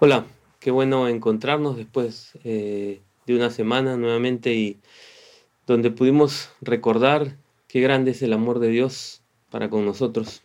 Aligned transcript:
Hola, 0.00 0.26
qué 0.58 0.72
bueno 0.72 1.06
encontrarnos 1.06 1.76
después 1.76 2.36
eh, 2.42 3.00
de 3.26 3.36
una 3.36 3.48
semana 3.50 3.96
nuevamente 3.96 4.52
y 4.52 4.78
donde 5.68 5.92
pudimos 5.92 6.50
recordar 6.60 7.36
qué 7.68 7.80
grande 7.80 8.10
es 8.10 8.20
el 8.20 8.32
amor 8.32 8.58
de 8.58 8.70
Dios 8.70 9.22
para 9.50 9.70
con 9.70 9.86
nosotros. 9.86 10.42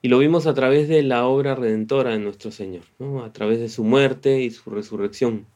Y 0.00 0.06
lo 0.06 0.18
vimos 0.18 0.46
a 0.46 0.54
través 0.54 0.86
de 0.86 1.02
la 1.02 1.26
obra 1.26 1.56
redentora 1.56 2.12
de 2.12 2.20
nuestro 2.20 2.52
Señor, 2.52 2.84
a 3.24 3.32
través 3.32 3.58
de 3.58 3.68
su 3.68 3.82
muerte 3.82 4.42
y 4.42 4.52
su 4.52 4.70
resurrección. 4.70 5.46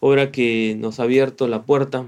Obra 0.00 0.32
que 0.32 0.76
nos 0.78 0.98
ha 0.98 1.02
abierto 1.02 1.48
la 1.48 1.64
puerta 1.64 2.06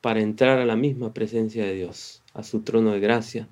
para 0.00 0.20
entrar 0.20 0.58
a 0.58 0.66
la 0.66 0.74
misma 0.74 1.14
presencia 1.14 1.64
de 1.64 1.74
Dios, 1.74 2.24
a 2.34 2.42
su 2.42 2.62
trono 2.62 2.90
de 2.90 2.98
gracia, 2.98 3.48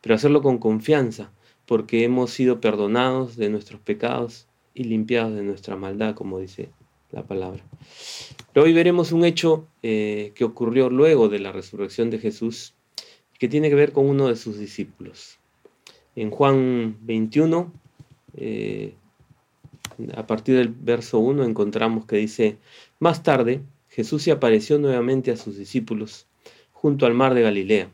pero 0.00 0.16
hacerlo 0.16 0.42
con 0.42 0.58
confianza, 0.58 1.30
porque 1.64 2.02
hemos 2.02 2.32
sido 2.32 2.60
perdonados 2.60 3.36
de 3.36 3.50
nuestros 3.50 3.80
pecados 3.80 4.48
y 4.74 4.84
limpiados 4.84 5.34
de 5.34 5.42
nuestra 5.42 5.76
maldad, 5.76 6.14
como 6.14 6.38
dice 6.38 6.70
la 7.12 7.24
palabra. 7.24 7.62
Pero 8.52 8.64
hoy 8.64 8.72
veremos 8.72 9.12
un 9.12 9.24
hecho 9.24 9.66
eh, 9.82 10.32
que 10.34 10.44
ocurrió 10.44 10.90
luego 10.90 11.28
de 11.28 11.38
la 11.38 11.52
resurrección 11.52 12.10
de 12.10 12.18
Jesús, 12.18 12.74
que 13.38 13.48
tiene 13.48 13.68
que 13.68 13.74
ver 13.74 13.92
con 13.92 14.08
uno 14.08 14.28
de 14.28 14.36
sus 14.36 14.58
discípulos. 14.58 15.38
En 16.14 16.30
Juan 16.30 16.96
21, 17.02 17.72
eh, 18.36 18.94
a 20.14 20.26
partir 20.26 20.56
del 20.56 20.68
verso 20.68 21.18
1, 21.18 21.44
encontramos 21.44 22.06
que 22.06 22.16
dice, 22.16 22.58
más 22.98 23.22
tarde 23.22 23.62
Jesús 23.88 24.22
se 24.22 24.32
apareció 24.32 24.78
nuevamente 24.78 25.30
a 25.30 25.36
sus 25.36 25.56
discípulos 25.56 26.26
junto 26.72 27.06
al 27.06 27.14
mar 27.14 27.34
de 27.34 27.42
Galilea. 27.42 27.90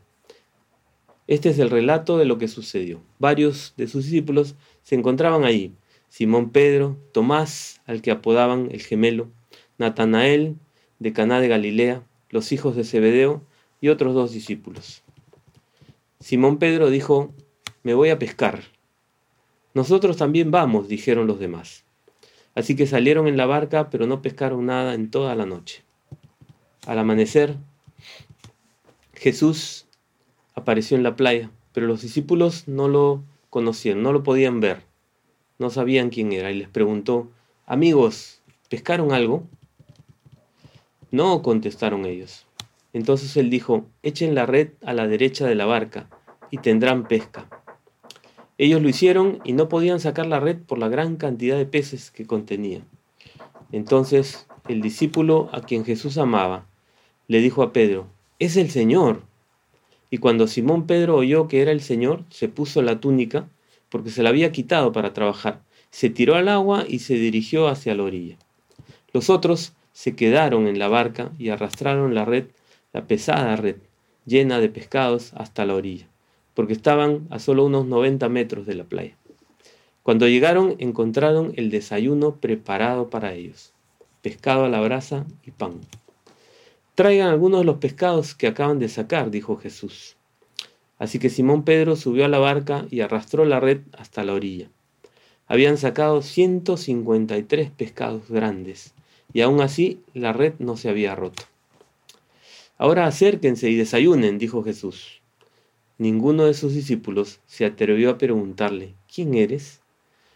Este 1.27 1.49
es 1.49 1.59
el 1.59 1.69
relato 1.69 2.17
de 2.17 2.25
lo 2.25 2.37
que 2.37 2.47
sucedió. 2.47 3.01
Varios 3.19 3.73
de 3.75 3.87
sus 3.87 4.05
discípulos 4.05 4.55
se 4.83 4.95
encontraban 4.95 5.43
allí 5.43 5.73
Simón 6.09 6.51
Pedro, 6.51 6.97
Tomás, 7.11 7.81
al 7.85 8.01
que 8.01 8.11
apodaban 8.11 8.69
el 8.71 8.81
gemelo, 8.81 9.29
Natanael, 9.77 10.55
de 10.99 11.13
Caná 11.13 11.39
de 11.39 11.47
Galilea, 11.47 12.03
los 12.29 12.51
hijos 12.51 12.75
de 12.75 12.83
Zebedeo 12.83 13.43
y 13.81 13.89
otros 13.89 14.15
dos 14.15 14.31
discípulos. 14.31 15.03
Simón 16.19 16.57
Pedro 16.57 16.89
dijo, 16.89 17.33
me 17.83 17.93
voy 17.93 18.09
a 18.09 18.17
pescar. 18.17 18.63
Nosotros 19.73 20.17
también 20.17 20.49
vamos, 20.49 20.87
dijeron 20.87 21.27
los 21.27 21.39
demás. 21.39 21.83
Así 22.55 22.75
que 22.75 22.87
salieron 22.87 23.27
en 23.27 23.37
la 23.37 23.45
barca, 23.45 23.91
pero 23.91 24.07
no 24.07 24.23
pescaron 24.23 24.65
nada 24.65 24.95
en 24.95 25.11
toda 25.11 25.35
la 25.35 25.45
noche. 25.45 25.83
Al 26.87 26.97
amanecer, 26.97 27.55
Jesús 29.13 29.85
apareció 30.55 30.97
en 30.97 31.03
la 31.03 31.15
playa, 31.15 31.51
pero 31.73 31.85
los 31.85 32.01
discípulos 32.01 32.67
no 32.67 32.87
lo 32.87 33.23
conocían, 33.51 34.01
no 34.01 34.11
lo 34.13 34.23
podían 34.23 34.59
ver 34.59 34.86
no 35.59 35.69
sabían 35.69 36.09
quién 36.09 36.31
era 36.33 36.51
y 36.51 36.55
les 36.55 36.69
preguntó, 36.69 37.29
amigos, 37.65 38.41
¿pescaron 38.69 39.11
algo? 39.11 39.43
No, 41.11 41.41
contestaron 41.41 42.05
ellos. 42.05 42.45
Entonces 42.93 43.35
él 43.37 43.49
dijo, 43.49 43.85
echen 44.03 44.35
la 44.35 44.45
red 44.45 44.69
a 44.83 44.93
la 44.93 45.07
derecha 45.07 45.45
de 45.45 45.55
la 45.55 45.65
barca 45.65 46.09
y 46.51 46.57
tendrán 46.57 47.07
pesca. 47.07 47.47
Ellos 48.57 48.81
lo 48.81 48.89
hicieron 48.89 49.39
y 49.43 49.53
no 49.53 49.69
podían 49.69 49.99
sacar 49.99 50.25
la 50.25 50.39
red 50.39 50.57
por 50.57 50.79
la 50.79 50.89
gran 50.89 51.15
cantidad 51.15 51.57
de 51.57 51.65
peces 51.65 52.11
que 52.11 52.25
contenía. 52.25 52.81
Entonces 53.71 54.47
el 54.67 54.81
discípulo 54.81 55.49
a 55.51 55.61
quien 55.61 55.85
Jesús 55.85 56.17
amaba 56.17 56.65
le 57.27 57.39
dijo 57.39 57.61
a 57.61 57.73
Pedro, 57.73 58.07
es 58.39 58.57
el 58.57 58.69
Señor. 58.69 59.21
Y 60.09 60.19
cuando 60.19 60.47
Simón 60.47 60.87
Pedro 60.87 61.17
oyó 61.17 61.47
que 61.47 61.61
era 61.61 61.71
el 61.71 61.81
Señor, 61.81 62.23
se 62.29 62.47
puso 62.47 62.81
la 62.81 62.99
túnica 62.99 63.47
porque 63.89 64.09
se 64.09 64.23
la 64.23 64.29
había 64.29 64.51
quitado 64.51 64.91
para 64.91 65.13
trabajar. 65.13 65.61
Se 65.89 66.09
tiró 66.09 66.35
al 66.35 66.49
agua 66.49 66.85
y 66.87 66.99
se 66.99 67.15
dirigió 67.15 67.67
hacia 67.67 67.95
la 67.95 68.03
orilla. 68.03 68.37
Los 69.13 69.29
otros 69.29 69.73
se 69.93 70.15
quedaron 70.15 70.67
en 70.67 70.79
la 70.79 70.87
barca 70.87 71.31
y 71.39 71.49
arrastraron 71.49 72.13
la 72.13 72.25
red, 72.25 72.47
la 72.93 73.07
pesada 73.07 73.55
red, 73.55 73.77
llena 74.25 74.59
de 74.59 74.69
pescados, 74.69 75.31
hasta 75.35 75.65
la 75.65 75.75
orilla, 75.75 76.07
porque 76.53 76.73
estaban 76.73 77.27
a 77.29 77.39
solo 77.39 77.65
unos 77.65 77.85
90 77.87 78.29
metros 78.29 78.65
de 78.65 78.75
la 78.75 78.83
playa. 78.83 79.15
Cuando 80.03 80.27
llegaron 80.27 80.75
encontraron 80.79 81.53
el 81.55 81.69
desayuno 81.69 82.35
preparado 82.35 83.09
para 83.09 83.33
ellos, 83.33 83.73
pescado 84.21 84.65
a 84.65 84.69
la 84.69 84.81
brasa 84.81 85.25
y 85.45 85.51
pan. 85.51 85.79
Traigan 86.95 87.29
algunos 87.29 87.61
de 87.61 87.65
los 87.65 87.77
pescados 87.77 88.35
que 88.35 88.47
acaban 88.47 88.79
de 88.79 88.89
sacar, 88.89 89.31
dijo 89.31 89.57
Jesús. 89.57 90.16
Así 90.99 91.19
que 91.19 91.29
Simón 91.29 91.63
Pedro 91.63 91.95
subió 91.95 92.25
a 92.25 92.29
la 92.29 92.39
barca 92.39 92.87
y 92.89 93.01
arrastró 93.01 93.45
la 93.45 93.59
red 93.59 93.81
hasta 93.97 94.23
la 94.23 94.33
orilla. 94.33 94.69
Habían 95.45 95.77
sacado 95.77 96.21
153 96.21 97.71
pescados 97.71 98.29
grandes, 98.29 98.93
y 99.31 99.41
aún 99.41 99.61
así 99.61 100.01
la 100.13 100.33
red 100.33 100.53
no 100.59 100.75
se 100.75 100.89
había 100.89 101.15
roto. 101.15 101.43
Ahora 102.77 103.05
acérquense 103.05 103.69
y 103.69 103.75
desayunen, 103.75 104.37
dijo 104.39 104.63
Jesús. 104.63 105.21
Ninguno 105.99 106.45
de 106.45 106.53
sus 106.53 106.73
discípulos 106.73 107.39
se 107.47 107.65
atrevió 107.65 108.09
a 108.09 108.17
preguntarle, 108.17 108.93
¿quién 109.11 109.33
eres? 109.35 109.81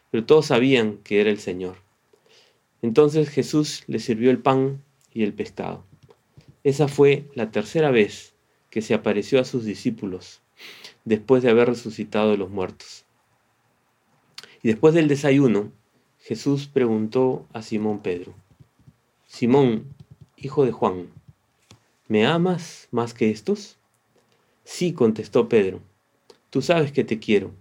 Pero 0.10 0.26
todos 0.26 0.48
sabían 0.48 0.98
que 1.04 1.22
era 1.22 1.30
el 1.30 1.40
Señor. 1.40 1.76
Entonces 2.82 3.30
Jesús 3.30 3.84
les 3.88 4.04
sirvió 4.04 4.32
el 4.32 4.40
pan 4.40 4.84
y 5.14 5.24
el 5.24 5.34
pescado. 5.34 5.84
Esa 6.64 6.88
fue 6.88 7.26
la 7.36 7.52
tercera 7.52 7.92
vez 7.92 8.34
que 8.70 8.82
se 8.82 8.94
apareció 8.94 9.40
a 9.40 9.46
sus 9.46 9.66
discípulos 9.66 10.42
después 11.06 11.44
de 11.44 11.50
haber 11.50 11.68
resucitado 11.70 12.38
los 12.38 12.50
muertos. 12.50 13.06
Y 14.62 14.68
después 14.68 14.94
del 14.94 15.08
desayuno, 15.08 15.72
Jesús 16.20 16.68
preguntó 16.68 17.48
a 17.54 17.62
Simón 17.62 18.00
Pedro, 18.00 18.34
Simón, 19.26 19.86
hijo 20.38 20.66
de 20.66 20.72
Juan, 20.72 21.08
¿me 22.08 22.28
amas 22.28 22.88
más 22.92 23.14
que 23.14 23.32
estos? 23.32 23.78
Sí, 24.64 24.94
contestó 24.94 25.50
Pedro, 25.50 25.82
tú 26.50 26.62
sabes 26.62 26.92
que 26.92 27.04
te 27.04 27.18
quiero. 27.18 27.52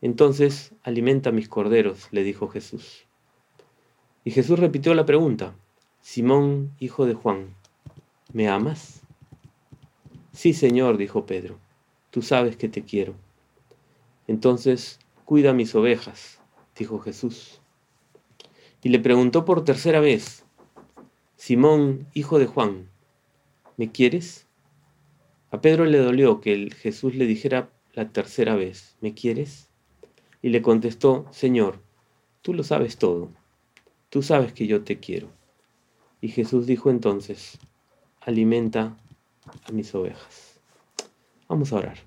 Entonces, 0.00 0.72
alimenta 0.82 1.32
mis 1.32 1.48
corderos, 1.48 2.08
le 2.12 2.22
dijo 2.22 2.48
Jesús. 2.48 3.06
Y 4.22 4.30
Jesús 4.30 4.58
repitió 4.58 4.94
la 4.94 5.06
pregunta, 5.06 5.56
Simón, 6.02 6.72
hijo 6.78 7.06
de 7.06 7.14
Juan, 7.14 7.54
¿me 8.32 8.48
amas? 8.48 9.00
Sí, 10.32 10.52
Señor, 10.52 10.98
dijo 10.98 11.26
Pedro 11.26 11.58
tú 12.14 12.22
sabes 12.22 12.56
que 12.56 12.68
te 12.68 12.84
quiero. 12.84 13.16
Entonces, 14.28 15.00
cuida 15.24 15.52
mis 15.52 15.74
ovejas, 15.74 16.38
dijo 16.78 17.00
Jesús. 17.00 17.60
Y 18.84 18.90
le 18.90 19.00
preguntó 19.00 19.44
por 19.44 19.64
tercera 19.64 19.98
vez, 19.98 20.44
Simón, 21.34 22.06
hijo 22.14 22.38
de 22.38 22.46
Juan, 22.46 22.88
¿me 23.76 23.90
quieres? 23.90 24.46
A 25.50 25.60
Pedro 25.60 25.86
le 25.86 25.98
dolió 25.98 26.40
que 26.40 26.70
Jesús 26.70 27.16
le 27.16 27.26
dijera 27.26 27.72
la 27.94 28.08
tercera 28.10 28.54
vez, 28.54 28.96
¿me 29.00 29.12
quieres? 29.12 29.68
Y 30.40 30.50
le 30.50 30.62
contestó, 30.62 31.26
Señor, 31.32 31.82
tú 32.42 32.54
lo 32.54 32.62
sabes 32.62 32.96
todo, 32.96 33.32
tú 34.08 34.22
sabes 34.22 34.52
que 34.52 34.68
yo 34.68 34.84
te 34.84 35.00
quiero. 35.00 35.32
Y 36.20 36.28
Jesús 36.28 36.68
dijo 36.68 36.90
entonces, 36.90 37.58
alimenta 38.20 38.96
a 39.64 39.72
mis 39.72 39.92
ovejas. 39.96 40.53
Vamos 41.48 41.72
a 41.72 41.76
orar. 41.76 41.98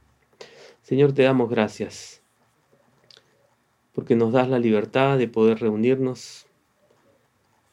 Señor, 0.81 1.13
te 1.13 1.23
damos 1.23 1.49
gracias 1.49 2.21
porque 3.93 4.15
nos 4.15 4.31
das 4.31 4.47
la 4.47 4.59
libertad 4.59 5.17
de 5.17 5.27
poder 5.27 5.59
reunirnos 5.59 6.45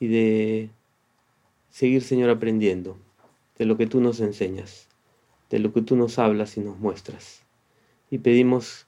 y 0.01 0.09
de 0.09 0.71
seguir, 1.71 2.03
Señor, 2.03 2.31
aprendiendo 2.31 2.97
de 3.59 3.67
lo 3.67 3.77
que 3.77 3.87
tú 3.87 4.01
nos 4.01 4.21
enseñas, 4.21 4.89
de 5.51 5.59
lo 5.59 5.73
que 5.73 5.83
tú 5.83 5.97
nos 5.97 6.19
hablas 6.19 6.57
y 6.57 6.61
nos 6.61 6.79
muestras. 6.79 7.43
Y 8.11 8.19
pedimos 8.19 8.87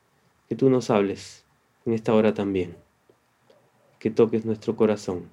que 0.49 0.57
tú 0.57 0.71
nos 0.71 0.89
hables 0.89 1.45
en 1.85 1.93
esta 1.93 2.15
hora 2.15 2.33
también, 2.33 2.77
que 3.99 4.11
toques 4.11 4.45
nuestro 4.45 4.75
corazón 4.75 5.29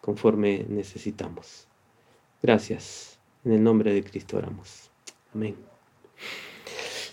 conforme 0.00 0.64
necesitamos. 0.68 1.66
Gracias. 2.42 3.18
En 3.44 3.52
el 3.52 3.62
nombre 3.62 3.92
de 3.92 4.04
Cristo 4.04 4.36
oramos. 4.36 4.90
Amén. 5.34 5.56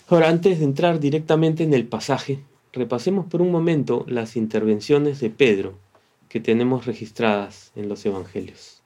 Ahora, 0.10 0.30
antes 0.30 0.60
de 0.60 0.64
entrar 0.64 1.02
directamente 1.02 1.64
en 1.64 1.74
el 1.74 1.86
pasaje, 1.86 2.40
repasemos 2.72 3.26
por 3.26 3.42
un 3.42 3.52
momento 3.52 4.06
las 4.08 4.38
intervenciones 4.38 5.20
de 5.20 5.30
Pedro 5.30 5.78
que 6.30 6.40
tenemos 6.40 6.86
registradas 6.86 7.74
en 7.76 7.90
los 7.90 8.06
evangelios. 8.06 8.82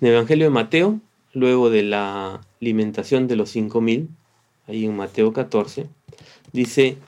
En 0.00 0.08
el 0.08 0.14
Evangelio 0.14 0.46
de 0.46 0.50
Mateo, 0.50 1.00
luego 1.32 1.70
de 1.70 1.84
la 1.84 2.40
alimentación 2.60 3.28
de 3.28 3.36
los 3.36 3.50
cinco 3.50 3.80
mil, 3.80 4.08
ahí 4.66 4.86
en 4.86 4.96
Mateo 4.96 5.32
14, 5.32 5.86
dice, 6.52 6.98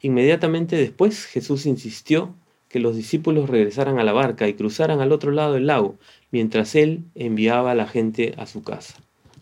inmediatamente 0.00 0.74
después 0.74 1.24
Jesús 1.26 1.66
insistió 1.66 2.34
que 2.68 2.80
los 2.80 2.96
discípulos 2.96 3.48
regresaran 3.48 4.00
a 4.00 4.04
la 4.04 4.12
barca 4.12 4.48
y 4.48 4.54
cruzaran 4.54 5.00
al 5.00 5.12
otro 5.12 5.30
lado 5.30 5.52
del 5.52 5.68
lago, 5.68 5.94
mientras 6.32 6.74
él 6.74 7.04
enviaba 7.14 7.70
a 7.70 7.76
la 7.76 7.86
gente 7.86 8.34
a 8.38 8.46
su 8.46 8.64
casa. 8.64 8.96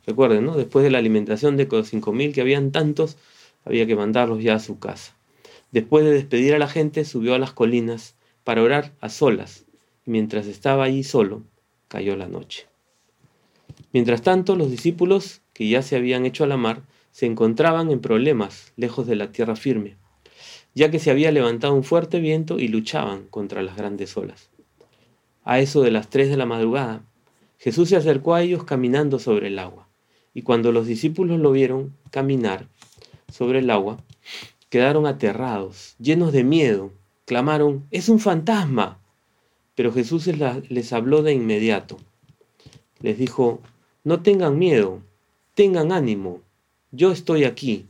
Recuerden, 0.06 0.44
¿no? 0.44 0.56
Después 0.56 0.82
de 0.82 0.91
la 0.91 0.99
alimentación 0.99 1.56
de 1.56 1.67
los 1.67 1.93
5.000 1.93 2.32
que 2.32 2.41
habían 2.41 2.73
tantos, 2.73 3.17
había 3.64 3.87
que 3.87 3.97
mandarlos 3.97 4.43
ya 4.43 4.55
a 4.55 4.61
su 4.61 4.79
casa. 4.79 5.14
Después 5.70 6.05
de 6.05 6.12
despedir 6.12 6.55
a 6.55 6.58
la 6.58 6.69
gente, 6.69 7.05
subió 7.05 7.35
a 7.35 7.38
las 7.38 7.52
colinas 7.52 8.14
para 8.44 8.62
orar 8.62 8.93
a 9.00 9.08
solas 9.08 9.67
mientras 10.06 10.47
estaba 10.47 10.85
ahí 10.85 11.05
solo, 11.05 11.44
cayó 11.88 12.17
la 12.17 12.29
noche. 12.29 12.67
Mientras 13.93 14.23
tanto, 14.23 14.56
los 14.56 14.70
discípulos, 14.70 15.43
que 15.52 15.69
ya 15.69 15.82
se 15.82 15.97
habían 15.97 16.26
hecho 16.26 16.44
a 16.44 16.49
la 16.49 16.56
mar, 16.56 16.82
se 17.12 17.26
encontraban 17.26 17.91
en 17.91 18.00
problemas 18.00 18.73
lejos 18.76 19.06
de 19.06 19.17
la 19.17 19.32
tierra 19.32 19.56
firme, 19.56 19.97
ya 20.75 20.91
que 20.91 20.99
se 20.99 21.11
había 21.11 21.32
levantado 21.32 21.75
un 21.75 21.85
fuerte 21.85 22.20
viento 22.20 22.58
y 22.58 22.69
luchaban 22.69 23.25
contra 23.31 23.62
las 23.62 23.76
grandes 23.76 24.17
olas. 24.17 24.50
A 25.44 25.58
eso 25.58 25.82
de 25.82 25.91
las 25.91 26.08
tres 26.08 26.29
de 26.29 26.37
la 26.37 26.47
madrugada, 26.47 27.02
Jesús 27.58 27.88
se 27.88 27.97
acercó 27.97 28.35
a 28.35 28.43
ellos 28.43 28.64
caminando 28.64 29.19
sobre 29.19 29.49
el 29.49 29.58
agua, 29.58 29.88
y 30.35 30.43
cuando 30.43 30.73
los 30.73 30.87
discípulos 30.87 31.41
lo 31.41 31.53
vieron 31.53 31.94
caminar 32.11 32.69
sobre 33.32 33.61
el 33.61 33.71
agua, 33.71 33.99
quedaron 34.69 35.06
aterrados, 35.06 35.97
llenos 35.99 36.32
de 36.32 36.44
miedo, 36.44 36.93
clamaron, 37.25 37.87
es 37.91 38.09
un 38.09 38.21
fantasma. 38.21 39.00
Pero 39.75 39.93
Jesús 39.93 40.27
les 40.27 40.93
habló 40.93 41.23
de 41.23 41.32
inmediato. 41.32 41.97
Les 43.00 43.19
dijo, 43.19 43.61
no 44.05 44.21
tengan 44.21 44.59
miedo, 44.59 45.03
tengan 45.55 45.93
ánimo, 45.93 46.43
yo 46.93 47.12
estoy 47.12 47.44
aquí. 47.44 47.87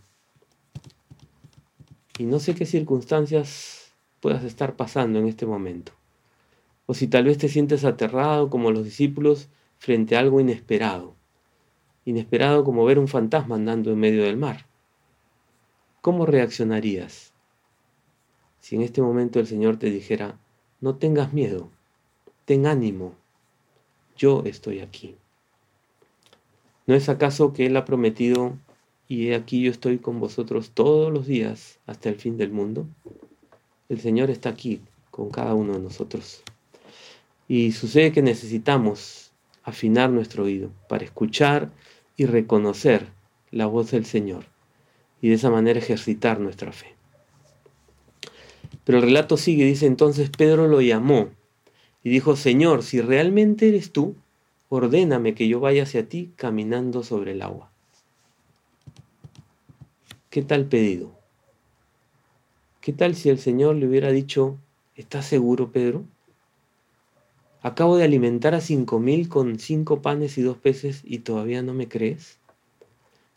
Y 2.19 2.25
no 2.25 2.39
sé 2.39 2.55
qué 2.55 2.67
circunstancias 2.67 3.93
puedas 4.21 4.45
estar 4.45 4.77
pasando 4.77 5.19
en 5.19 5.27
este 5.27 5.47
momento. 5.47 5.93
O 6.87 6.95
si 6.95 7.07
tal 7.07 7.25
vez 7.25 7.39
te 7.39 7.49
sientes 7.49 7.85
aterrado 7.85 8.51
como 8.51 8.71
los 8.71 8.85
discípulos 8.85 9.49
frente 9.79 10.17
a 10.17 10.21
algo 10.21 10.41
inesperado. 10.41 11.15
Inesperado 12.11 12.65
como 12.65 12.85
ver 12.85 12.99
un 12.99 13.07
fantasma 13.07 13.55
andando 13.55 13.93
en 13.93 14.01
medio 14.01 14.25
del 14.25 14.37
mar. 14.37 14.67
¿Cómo 16.01 16.27
reaccionarías 16.27 17.33
si 18.59 18.75
en 18.75 18.83
este 18.83 19.01
momento 19.01 19.39
el 19.39 19.47
Señor 19.47 19.77
te 19.79 19.91
dijera, 19.91 20.37
no 20.81 20.97
tengas 20.97 21.33
miedo, 21.33 21.71
ten 22.47 22.67
ánimo, 22.67 23.15
yo 24.17 24.43
estoy 24.45 24.81
aquí? 24.81 25.17
¿No 26.89 26.97
es 26.97 27.09
acaso 27.09 27.53
que 27.53 27.67
Él 27.67 27.77
ha 27.77 27.85
prometido 27.85 28.57
y 29.07 29.29
he 29.29 29.37
aquí 29.37 29.63
yo 29.63 29.71
estoy 29.71 29.99
con 29.99 30.19
vosotros 30.19 30.73
todos 30.73 31.13
los 31.13 31.29
días 31.29 31.79
hasta 31.87 32.09
el 32.09 32.17
fin 32.17 32.37
del 32.37 32.51
mundo. 32.51 32.89
El 33.89 34.01
Señor 34.01 34.31
está 34.31 34.49
aquí 34.49 34.81
con 35.13 35.31
cada 35.31 35.55
uno 35.55 35.75
de 35.75 35.81
nosotros. 35.81 36.43
Y 37.47 37.71
sucede 37.71 38.11
que 38.11 38.23
necesitamos 38.23 39.31
afinar 39.63 40.11
nuestro 40.11 40.45
oído 40.45 40.71
para 40.89 41.05
escuchar 41.05 41.71
y 42.21 42.27
reconocer 42.27 43.07
la 43.51 43.65
voz 43.65 43.93
del 43.93 44.05
Señor 44.05 44.45
y 45.23 45.31
de 45.31 45.37
esa 45.37 45.49
manera 45.49 45.79
ejercitar 45.79 46.39
nuestra 46.39 46.71
fe. 46.71 46.95
Pero 48.85 48.99
el 48.99 49.05
relato 49.05 49.39
sigue, 49.39 49.65
dice 49.65 49.87
entonces 49.87 50.29
Pedro 50.29 50.69
lo 50.69 50.83
llamó 50.83 51.31
y 52.05 52.11
dijo, 52.11 52.37
Señor, 52.37 52.83
si 52.83 53.01
realmente 53.01 53.69
eres 53.69 53.91
tú, 53.91 54.17
ordéname 54.69 55.35
que 55.35 55.49
yo 55.49 55.61
vaya 55.61 55.85
hacia 55.85 56.11
ti 56.11 56.31
caminando 56.37 57.03
sobre 57.05 57.33
el 57.33 57.41
agua. 57.41 57.71
¿Qué 60.29 60.43
tal 60.43 60.67
pedido? 60.67 61.13
¿Qué 62.83 62.93
tal 62.93 63.15
si 63.15 63.31
el 63.31 63.39
Señor 63.39 63.77
le 63.77 63.87
hubiera 63.87 64.11
dicho, 64.11 64.59
¿estás 64.95 65.25
seguro, 65.25 65.73
Pedro? 65.73 66.05
Acabo 67.63 67.97
de 67.97 68.05
alimentar 68.05 68.55
a 68.55 68.61
cinco 68.61 69.01
mil 69.01 69.29
con 69.29 69.59
cinco 69.59 70.01
panes 70.01 70.39
y 70.39 70.43
dos 70.43 70.57
peces 70.57 71.03
y 71.05 71.19
todavía 71.19 71.63
no 71.63 71.75
me 71.75 71.89
crees. 71.89 72.39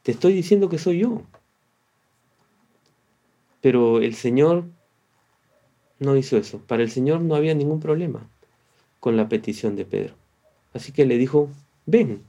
Te 0.02 0.12
estoy 0.12 0.34
diciendo 0.34 0.70
que 0.70 0.78
soy 0.78 1.00
yo. 1.00 1.24
Pero 3.62 4.02
el 4.02 4.16
Señor 4.16 4.66
no 6.00 6.16
hizo 6.16 6.38
eso. 6.38 6.60
Para 6.60 6.84
el 6.84 6.92
Señor 6.92 7.22
no 7.22 7.36
había 7.36 7.54
ningún 7.54 7.80
problema 7.80 8.30
con 9.00 9.18
la 9.18 9.28
petición 9.28 9.76
de 9.76 9.86
Pedro. 9.86 10.14
Así 10.74 10.94
que 10.94 11.06
le 11.06 11.18
dijo, 11.18 11.50
ven. 11.86 12.24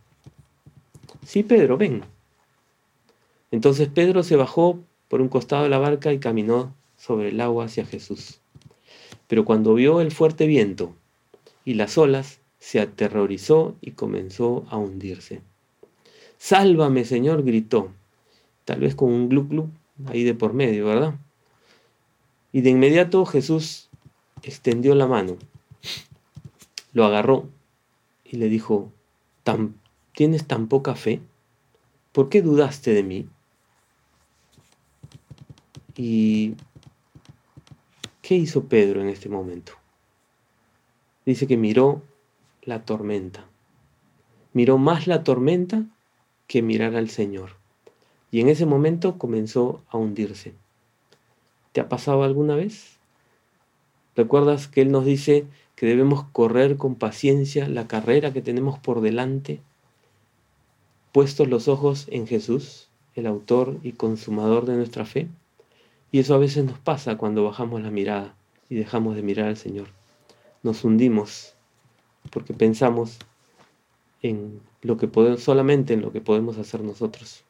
Sí, 1.25 1.45
Pedro, 1.45 1.77
ven. 1.77 2.03
Entonces 3.53 3.89
Pedro 3.89 4.25
se 4.25 4.35
bajó 4.35 4.81
por 5.09 5.21
un 5.21 5.29
costado 5.29 5.63
de 5.63 5.69
la 5.69 5.79
barca 5.79 6.13
y 6.13 6.19
caminó 6.19 6.75
sobre 6.97 7.29
el 7.29 7.41
agua 7.41 7.67
hacia 7.67 7.87
Jesús. 7.87 8.41
Pero 9.29 9.45
cuando 9.45 9.75
vio 9.75 10.01
el 10.01 10.11
fuerte 10.11 10.49
viento 10.49 10.95
y 11.65 11.75
las 11.75 11.99
olas, 11.99 12.41
se 12.59 12.81
aterrorizó 12.81 13.77
y 13.81 13.93
comenzó 13.93 14.65
a 14.71 14.79
hundirse. 14.79 15.43
Sálvame, 16.39 17.05
Señor, 17.05 17.43
gritó, 17.45 17.91
tal 18.65 18.81
vez 18.81 18.95
con 18.95 19.13
un 19.13 19.29
glup 19.29 19.51
glup 19.51 19.71
ahí 20.07 20.25
de 20.25 20.35
por 20.35 20.53
medio, 20.55 20.87
¿verdad? 20.87 21.15
Y 22.53 22.61
de 22.63 22.71
inmediato 22.71 23.25
Jesús 23.27 23.89
extendió 24.43 24.95
la 24.95 25.07
mano, 25.07 25.37
lo 26.93 27.05
agarró 27.05 27.49
y 28.25 28.37
le 28.37 28.49
dijo, 28.49 28.93
¿tienes 30.13 30.47
tan 30.47 30.69
poca 30.69 30.95
fe? 30.95 31.21
¿Por 32.13 32.29
qué 32.29 32.43
dudaste 32.43 32.95
de 32.95 33.03
mí? 33.03 33.29
¿Y 35.97 36.55
qué 38.23 38.37
hizo 38.37 38.65
Pedro 38.65 39.01
en 39.01 39.09
este 39.09 39.29
momento? 39.29 39.73
Dice 41.27 41.47
que 41.47 41.57
miró 41.57 42.03
la 42.63 42.85
tormenta. 42.85 43.47
Miró 44.53 44.79
más 44.79 45.07
la 45.07 45.25
tormenta 45.25 45.85
que 46.47 46.63
mirar 46.63 46.97
al 46.97 47.09
Señor. 47.09 47.51
Y 48.31 48.41
en 48.41 48.49
ese 48.49 48.67
momento 48.67 49.19
comenzó 49.19 49.83
a 49.89 49.97
hundirse. 49.97 50.55
¿Te 51.73 51.81
ha 51.81 51.89
pasado 51.89 52.23
alguna 52.23 52.55
vez? 52.55 52.99
¿Recuerdas 54.17 54.69
que 54.69 54.83
Él 54.83 54.93
nos 54.93 55.05
dice 55.05 55.47
que 55.77 55.87
debemos 55.87 56.25
correr 56.33 56.77
con 56.77 56.95
paciencia 56.95 57.69
la 57.69 57.89
carrera 57.89 58.33
que 58.33 58.43
tenemos 58.43 58.79
por 58.79 59.01
delante, 59.01 59.61
puestos 61.13 61.49
los 61.49 61.69
ojos 61.69 62.07
en 62.11 62.27
Jesús, 62.27 62.89
el 63.15 63.27
autor 63.27 63.79
y 63.83 63.93
consumador 63.93 64.67
de 64.67 64.77
nuestra 64.77 65.05
fe? 65.05 65.29
Y 66.13 66.21
eso 66.21 66.35
a 66.35 66.39
veces 66.39 66.65
nos 66.65 66.79
pasa 66.79 67.17
cuando 67.17 67.45
bajamos 67.45 67.83
la 67.83 67.91
mirada 67.91 68.37
y 68.69 68.77
dejamos 68.77 69.17
de 69.17 69.23
mirar 69.23 69.49
al 69.49 69.57
Señor. 69.57 69.89
Nos 70.65 70.83
hundimos 70.83 71.55
porque 72.31 72.53
pensamos 72.55 73.19
en 74.23 74.61
lo 74.83 74.97
que 74.97 75.07
podemos, 75.07 75.43
solamente 75.43 75.95
en 75.95 76.01
lo 76.01 76.11
que 76.11 76.21
podemos 76.21 76.59
hacer 76.59 76.83
nosotros. 76.83 77.45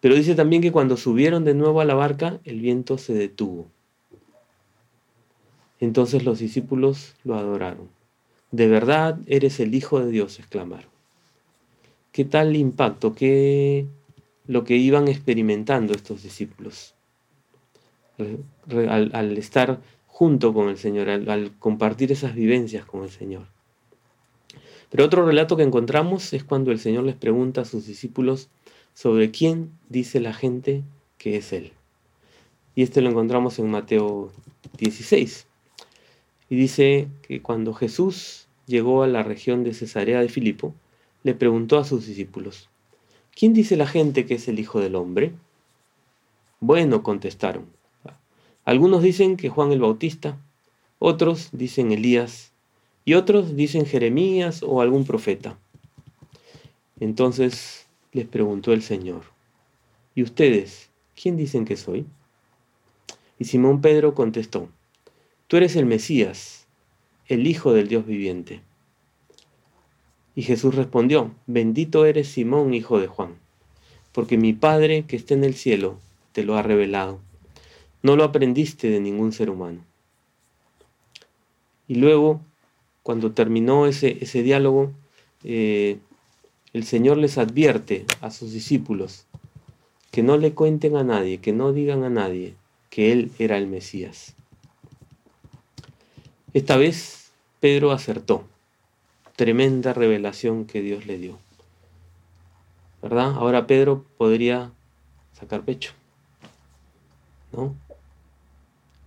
Pero 0.00 0.14
dice 0.14 0.34
también 0.34 0.62
que 0.62 0.72
cuando 0.72 0.96
subieron 0.96 1.44
de 1.44 1.54
nuevo 1.54 1.80
a 1.80 1.84
la 1.84 1.94
barca, 1.94 2.40
el 2.44 2.60
viento 2.60 2.96
se 2.96 3.12
detuvo. 3.12 3.66
Entonces 5.80 6.24
los 6.24 6.38
discípulos 6.38 7.14
lo 7.24 7.36
adoraron. 7.36 7.88
De 8.50 8.68
verdad 8.68 9.18
eres 9.26 9.60
el 9.60 9.74
Hijo 9.74 10.00
de 10.00 10.10
Dios, 10.10 10.38
exclamaron. 10.38 10.90
¿Qué 12.12 12.24
tal 12.24 12.54
impacto? 12.56 13.14
¿Qué 13.14 13.86
lo 14.46 14.64
que 14.64 14.76
iban 14.76 15.08
experimentando 15.08 15.94
estos 15.94 16.22
discípulos? 16.22 16.94
al, 18.68 19.36
estar 19.38 19.80
junto 20.14 20.54
con 20.54 20.68
el 20.68 20.78
Señor, 20.78 21.10
al, 21.10 21.50
compartir 21.58 22.12
esas 22.12 22.36
vivencias 22.36 22.84
con 22.84 23.02
el 23.02 23.10
Señor. 23.10 23.48
Pero 24.88 25.04
otro 25.04 25.26
relato 25.26 25.56
que 25.56 25.64
encontramos 25.64 26.32
es 26.34 26.44
cuando 26.44 26.70
el 26.70 26.78
Señor 26.78 27.02
les 27.02 27.16
pregunta 27.16 27.62
a 27.62 27.64
sus 27.64 27.84
discípulos 27.84 28.48
sobre 28.94 29.32
quién 29.32 29.72
dice 29.88 30.20
la 30.20 30.32
gente 30.32 30.84
que 31.18 31.36
es 31.36 31.52
Él. 31.52 31.72
Y 32.76 32.84
este 32.84 33.00
lo 33.00 33.10
encontramos 33.10 33.58
en 33.58 33.68
Mateo 33.68 34.30
16. 34.78 35.48
Y 36.48 36.54
dice 36.54 37.08
que 37.22 37.42
cuando 37.42 37.74
Jesús 37.74 38.46
llegó 38.66 39.02
a 39.02 39.08
la 39.08 39.24
región 39.24 39.64
de 39.64 39.74
Cesarea 39.74 40.20
de 40.20 40.28
Filipo, 40.28 40.76
le 41.24 41.34
preguntó 41.34 41.76
a 41.76 41.84
sus 41.84 42.06
discípulos, 42.06 42.70
¿quién 43.34 43.52
dice 43.52 43.76
la 43.76 43.88
gente 43.88 44.26
que 44.26 44.34
es 44.34 44.46
el 44.46 44.60
Hijo 44.60 44.78
del 44.78 44.94
Hombre? 44.94 45.32
Bueno, 46.60 47.02
contestaron, 47.02 47.66
algunos 48.64 49.02
dicen 49.02 49.36
que 49.36 49.50
Juan 49.50 49.72
el 49.72 49.80
Bautista, 49.80 50.38
otros 50.98 51.50
dicen 51.52 51.92
Elías 51.92 52.52
y 53.04 53.12
otros 53.12 53.56
dicen 53.56 53.84
Jeremías 53.84 54.62
o 54.62 54.80
algún 54.80 55.04
profeta. 55.04 55.58
Entonces 56.98 57.86
les 58.12 58.26
preguntó 58.26 58.72
el 58.72 58.80
Señor, 58.80 59.22
¿y 60.14 60.22
ustedes 60.22 60.88
quién 61.20 61.36
dicen 61.36 61.66
que 61.66 61.76
soy? 61.76 62.06
Y 63.38 63.44
Simón 63.44 63.82
Pedro 63.82 64.14
contestó, 64.14 64.70
Tú 65.46 65.58
eres 65.58 65.76
el 65.76 65.84
Mesías, 65.84 66.66
el 67.26 67.46
Hijo 67.46 67.74
del 67.74 67.88
Dios 67.88 68.06
viviente. 68.06 68.62
Y 70.34 70.42
Jesús 70.42 70.74
respondió, 70.74 71.34
Bendito 71.46 72.06
eres 72.06 72.28
Simón, 72.28 72.72
hijo 72.72 72.98
de 72.98 73.08
Juan, 73.08 73.34
porque 74.12 74.38
mi 74.38 74.54
Padre 74.54 75.04
que 75.06 75.16
está 75.16 75.34
en 75.34 75.44
el 75.44 75.54
cielo 75.54 75.98
te 76.32 76.44
lo 76.44 76.56
ha 76.56 76.62
revelado 76.62 77.20
no 78.04 78.16
lo 78.16 78.24
aprendiste 78.24 78.90
de 78.90 79.00
ningún 79.00 79.32
ser 79.32 79.48
humano. 79.48 79.82
Y 81.88 81.94
luego, 81.94 82.42
cuando 83.02 83.32
terminó 83.32 83.86
ese, 83.86 84.18
ese 84.20 84.42
diálogo, 84.42 84.92
eh, 85.42 85.98
el 86.74 86.84
Señor 86.84 87.16
les 87.16 87.38
advierte 87.38 88.04
a 88.20 88.30
sus 88.30 88.52
discípulos 88.52 89.24
que 90.10 90.22
no 90.22 90.36
le 90.36 90.52
cuenten 90.52 90.96
a 90.96 91.02
nadie, 91.02 91.38
que 91.38 91.54
no 91.54 91.72
digan 91.72 92.04
a 92.04 92.10
nadie 92.10 92.54
que 92.90 93.10
Él 93.10 93.32
era 93.38 93.56
el 93.56 93.68
Mesías. 93.68 94.34
Esta 96.52 96.76
vez 96.76 97.32
Pedro 97.58 97.90
acertó. 97.90 98.44
Tremenda 99.34 99.94
revelación 99.94 100.66
que 100.66 100.82
Dios 100.82 101.06
le 101.06 101.16
dio. 101.16 101.38
¿Verdad? 103.02 103.32
Ahora 103.34 103.66
Pedro 103.66 104.04
podría 104.18 104.72
sacar 105.32 105.62
pecho. 105.62 105.92
¿No? 107.50 107.74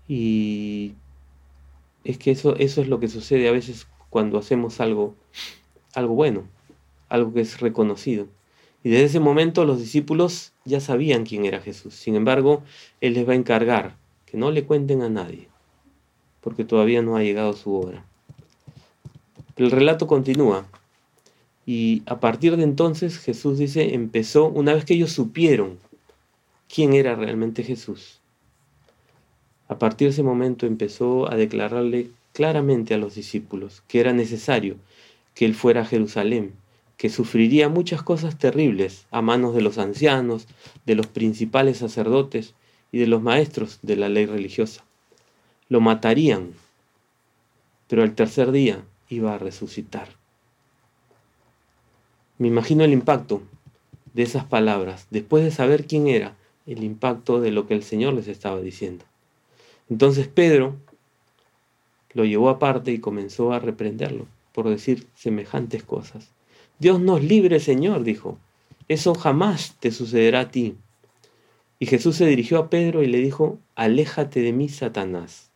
Y 0.07 0.93
es 2.03 2.17
que 2.17 2.31
eso, 2.31 2.55
eso 2.55 2.81
es 2.81 2.87
lo 2.87 2.99
que 2.99 3.07
sucede 3.07 3.47
a 3.47 3.51
veces 3.51 3.87
cuando 4.09 4.37
hacemos 4.37 4.79
algo, 4.79 5.15
algo 5.93 6.13
bueno, 6.13 6.47
algo 7.09 7.33
que 7.33 7.41
es 7.41 7.59
reconocido. 7.59 8.27
Y 8.83 8.89
desde 8.89 9.05
ese 9.05 9.19
momento 9.19 9.65
los 9.65 9.79
discípulos 9.79 10.53
ya 10.63 10.79
sabían 10.79 11.25
quién 11.25 11.45
era 11.45 11.59
Jesús. 11.59 11.93
Sin 11.95 12.15
embargo, 12.15 12.63
Él 13.01 13.13
les 13.15 13.27
va 13.27 13.33
a 13.33 13.37
encargar 13.37 13.97
que 14.25 14.37
no 14.37 14.51
le 14.51 14.65
cuenten 14.65 15.01
a 15.01 15.09
nadie, 15.09 15.49
porque 16.41 16.63
todavía 16.63 17.01
no 17.01 17.17
ha 17.17 17.23
llegado 17.23 17.53
su 17.53 17.75
hora. 17.75 18.05
El 19.57 19.71
relato 19.71 20.07
continúa. 20.07 20.67
Y 21.65 22.03
a 22.05 22.19
partir 22.19 22.55
de 22.55 22.63
entonces 22.63 23.17
Jesús 23.17 23.57
dice, 23.57 23.93
empezó, 23.93 24.47
una 24.47 24.73
vez 24.73 24.85
que 24.85 24.93
ellos 24.93 25.11
supieron 25.11 25.79
quién 26.73 26.93
era 26.93 27.15
realmente 27.15 27.63
Jesús, 27.63 28.21
a 29.67 29.77
partir 29.77 30.07
de 30.07 30.13
ese 30.13 30.23
momento 30.23 30.65
empezó 30.65 31.31
a 31.31 31.35
declararle 31.35 32.09
claramente 32.33 32.93
a 32.93 32.97
los 32.97 33.15
discípulos 33.15 33.83
que 33.87 33.99
era 33.99 34.13
necesario 34.13 34.75
que 35.33 35.45
él 35.45 35.55
fuera 35.55 35.81
a 35.81 35.85
Jerusalén, 35.85 36.53
que 36.97 37.09
sufriría 37.09 37.69
muchas 37.69 38.01
cosas 38.01 38.37
terribles 38.37 39.05
a 39.11 39.21
manos 39.21 39.53
de 39.53 39.61
los 39.61 39.77
ancianos, 39.77 40.47
de 40.85 40.95
los 40.95 41.07
principales 41.07 41.77
sacerdotes 41.77 42.55
y 42.91 42.97
de 42.97 43.07
los 43.07 43.21
maestros 43.21 43.79
de 43.83 43.97
la 43.97 44.09
ley 44.09 44.25
religiosa. 44.25 44.83
Lo 45.69 45.79
matarían, 45.79 46.53
pero 47.87 48.03
al 48.03 48.15
tercer 48.15 48.51
día 48.51 48.83
iba 49.09 49.35
a 49.35 49.37
resucitar. 49.37 50.09
Me 52.39 52.47
imagino 52.47 52.83
el 52.83 52.93
impacto 52.93 53.41
de 54.13 54.23
esas 54.23 54.45
palabras, 54.45 55.07
después 55.11 55.43
de 55.43 55.51
saber 55.51 55.85
quién 55.85 56.07
era, 56.07 56.35
el 56.65 56.83
impacto 56.83 57.39
de 57.41 57.51
lo 57.51 57.67
que 57.67 57.73
el 57.75 57.83
Señor 57.83 58.13
les 58.13 58.27
estaba 58.27 58.59
diciendo. 58.61 59.05
Entonces 59.89 60.27
Pedro 60.27 60.75
lo 62.13 62.25
llevó 62.25 62.49
aparte 62.49 62.91
y 62.91 62.99
comenzó 62.99 63.53
a 63.53 63.59
reprenderlo 63.59 64.25
por 64.51 64.69
decir 64.69 65.07
semejantes 65.13 65.83
cosas. 65.83 66.31
Dios 66.79 66.99
nos 66.99 67.23
libre, 67.23 67.59
Señor, 67.59 68.03
dijo. 68.03 68.39
Eso 68.87 69.13
jamás 69.13 69.75
te 69.79 69.91
sucederá 69.91 70.41
a 70.41 70.51
ti. 70.51 70.75
Y 71.79 71.85
Jesús 71.85 72.15
se 72.15 72.25
dirigió 72.25 72.57
a 72.57 72.69
Pedro 72.69 73.03
y 73.03 73.07
le 73.07 73.19
dijo, 73.19 73.59
aléjate 73.75 74.41
de 74.41 74.53
mí, 74.53 74.69
Satanás. 74.69 75.51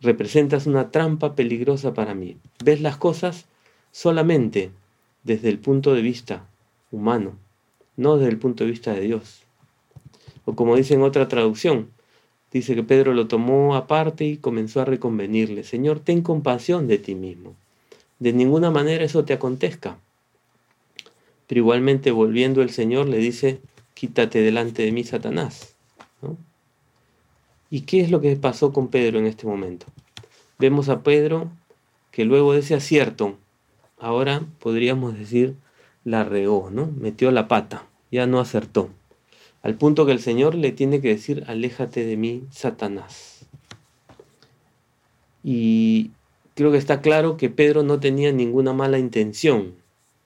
Representas 0.00 0.66
una 0.66 0.90
trampa 0.90 1.34
peligrosa 1.34 1.92
para 1.92 2.14
mí. 2.14 2.38
Ves 2.64 2.80
las 2.80 2.96
cosas 2.96 3.46
solamente 3.90 4.70
desde 5.24 5.50
el 5.50 5.58
punto 5.58 5.92
de 5.92 6.00
vista 6.00 6.48
humano, 6.90 7.36
no 7.96 8.16
desde 8.16 8.30
el 8.30 8.38
punto 8.38 8.64
de 8.64 8.70
vista 8.70 8.94
de 8.94 9.00
Dios. 9.00 9.42
O 10.44 10.54
como 10.54 10.76
dice 10.76 10.94
en 10.94 11.02
otra 11.02 11.28
traducción, 11.28 11.90
dice 12.52 12.74
que 12.74 12.82
Pedro 12.82 13.14
lo 13.14 13.28
tomó 13.28 13.76
aparte 13.76 14.24
y 14.24 14.36
comenzó 14.38 14.80
a 14.80 14.84
reconvenirle, 14.84 15.64
Señor, 15.64 16.00
ten 16.00 16.22
compasión 16.22 16.86
de 16.86 16.98
ti 16.98 17.14
mismo. 17.14 17.54
De 18.18 18.32
ninguna 18.32 18.70
manera 18.70 19.04
eso 19.04 19.24
te 19.24 19.32
acontezca. 19.32 19.98
Pero 21.46 21.60
igualmente 21.60 22.10
volviendo 22.10 22.62
el 22.62 22.70
Señor 22.70 23.08
le 23.08 23.18
dice, 23.18 23.60
quítate 23.94 24.40
delante 24.40 24.82
de 24.82 24.92
mí, 24.92 25.04
Satanás. 25.04 25.74
¿Y 27.70 27.82
qué 27.82 28.00
es 28.00 28.10
lo 28.10 28.20
que 28.20 28.34
pasó 28.36 28.72
con 28.72 28.88
Pedro 28.88 29.18
en 29.18 29.26
este 29.26 29.46
momento? 29.46 29.86
Vemos 30.58 30.88
a 30.88 31.02
Pedro 31.02 31.50
que 32.10 32.24
luego 32.24 32.52
de 32.52 32.60
ese 32.60 32.74
acierto, 32.74 33.36
ahora 33.98 34.42
podríamos 34.58 35.18
decir, 35.18 35.54
la 36.04 36.24
regó, 36.24 36.70
¿no? 36.70 36.90
Metió 36.98 37.30
la 37.30 37.46
pata, 37.46 37.86
ya 38.10 38.26
no 38.26 38.40
acertó. 38.40 38.88
Al 39.62 39.76
punto 39.76 40.06
que 40.06 40.12
el 40.12 40.20
Señor 40.20 40.54
le 40.54 40.72
tiene 40.72 41.00
que 41.00 41.08
decir, 41.08 41.44
aléjate 41.46 42.04
de 42.04 42.16
mí, 42.16 42.44
Satanás. 42.50 43.46
Y 45.42 46.10
creo 46.54 46.70
que 46.70 46.78
está 46.78 47.00
claro 47.00 47.36
que 47.36 47.50
Pedro 47.50 47.82
no 47.82 48.00
tenía 48.00 48.32
ninguna 48.32 48.72
mala 48.72 48.98
intención 48.98 49.74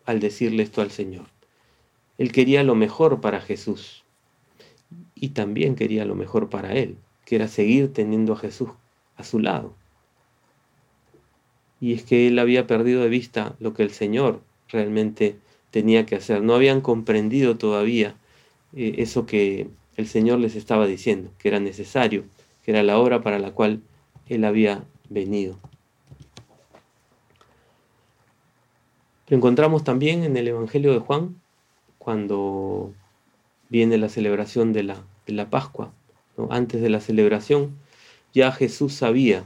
al 0.05 0.21
decirle 0.21 0.63
esto 0.63 0.83
al 0.83 0.91
Señor. 0.91 1.27
Él 2.19 2.33
quería 2.33 2.63
lo 2.63 2.75
mejor 2.75 3.21
para 3.21 3.41
Jesús 3.41 4.05
y 5.15 5.31
también 5.31 5.77
quería 5.77 6.05
lo 6.05 6.15
mejor 6.15 6.51
para 6.51 6.75
él, 6.75 6.97
que 7.25 7.37
era 7.37 7.49
seguir 7.49 7.93
teniendo 7.93 8.35
a 8.35 8.37
Jesús 8.37 8.71
a 9.17 9.25
su 9.25 9.39
lado. 9.39 9.75
Y 11.81 11.95
es 11.95 12.05
que 12.05 12.29
él 12.29 12.39
había 12.39 12.67
perdido 12.67 13.03
de 13.03 13.09
vista 13.09 13.57
lo 13.59 13.75
que 13.75 13.83
el 13.83 13.91
Señor 13.91 14.41
realmente 14.69 15.37
tenía 15.71 16.07
que 16.07 16.17
hacer. 16.17 16.43
No 16.43 16.55
habían 16.55 16.81
comprendido 16.81 17.57
todavía 17.57 18.15
eh, 18.75 18.95
eso 18.99 19.27
que 19.27 19.69
el 19.97 20.07
Señor 20.07 20.39
les 20.39 20.57
estaba 20.57 20.87
diciendo, 20.87 21.31
que 21.39 21.49
era 21.49 21.61
necesario, 21.61 22.25
que 22.65 22.71
era 22.71 22.83
la 22.83 22.99
obra 22.99 23.23
para 23.23 23.39
la 23.39 23.53
cual 23.53 23.83
él 24.29 24.45
había 24.45 24.85
venido. 25.09 25.59
Lo 29.29 29.37
encontramos 29.37 29.85
también 29.85 30.25
en 30.25 30.37
el 30.37 30.49
Evangelio 30.49 30.93
de 30.93 30.99
Juan, 30.99 31.41
cuando 31.99 32.93
viene 33.69 33.97
la 33.97 34.09
celebración 34.09 34.73
de 34.73 34.83
la, 34.83 35.03
de 35.27 35.33
la 35.33 35.49
Pascua. 35.49 35.93
Antes 36.51 36.83
de 36.83 36.91
la 36.91 37.01
celebración, 37.01 37.79
ya 38.35 38.53
Jesús 38.53 38.95
sabía 38.95 39.45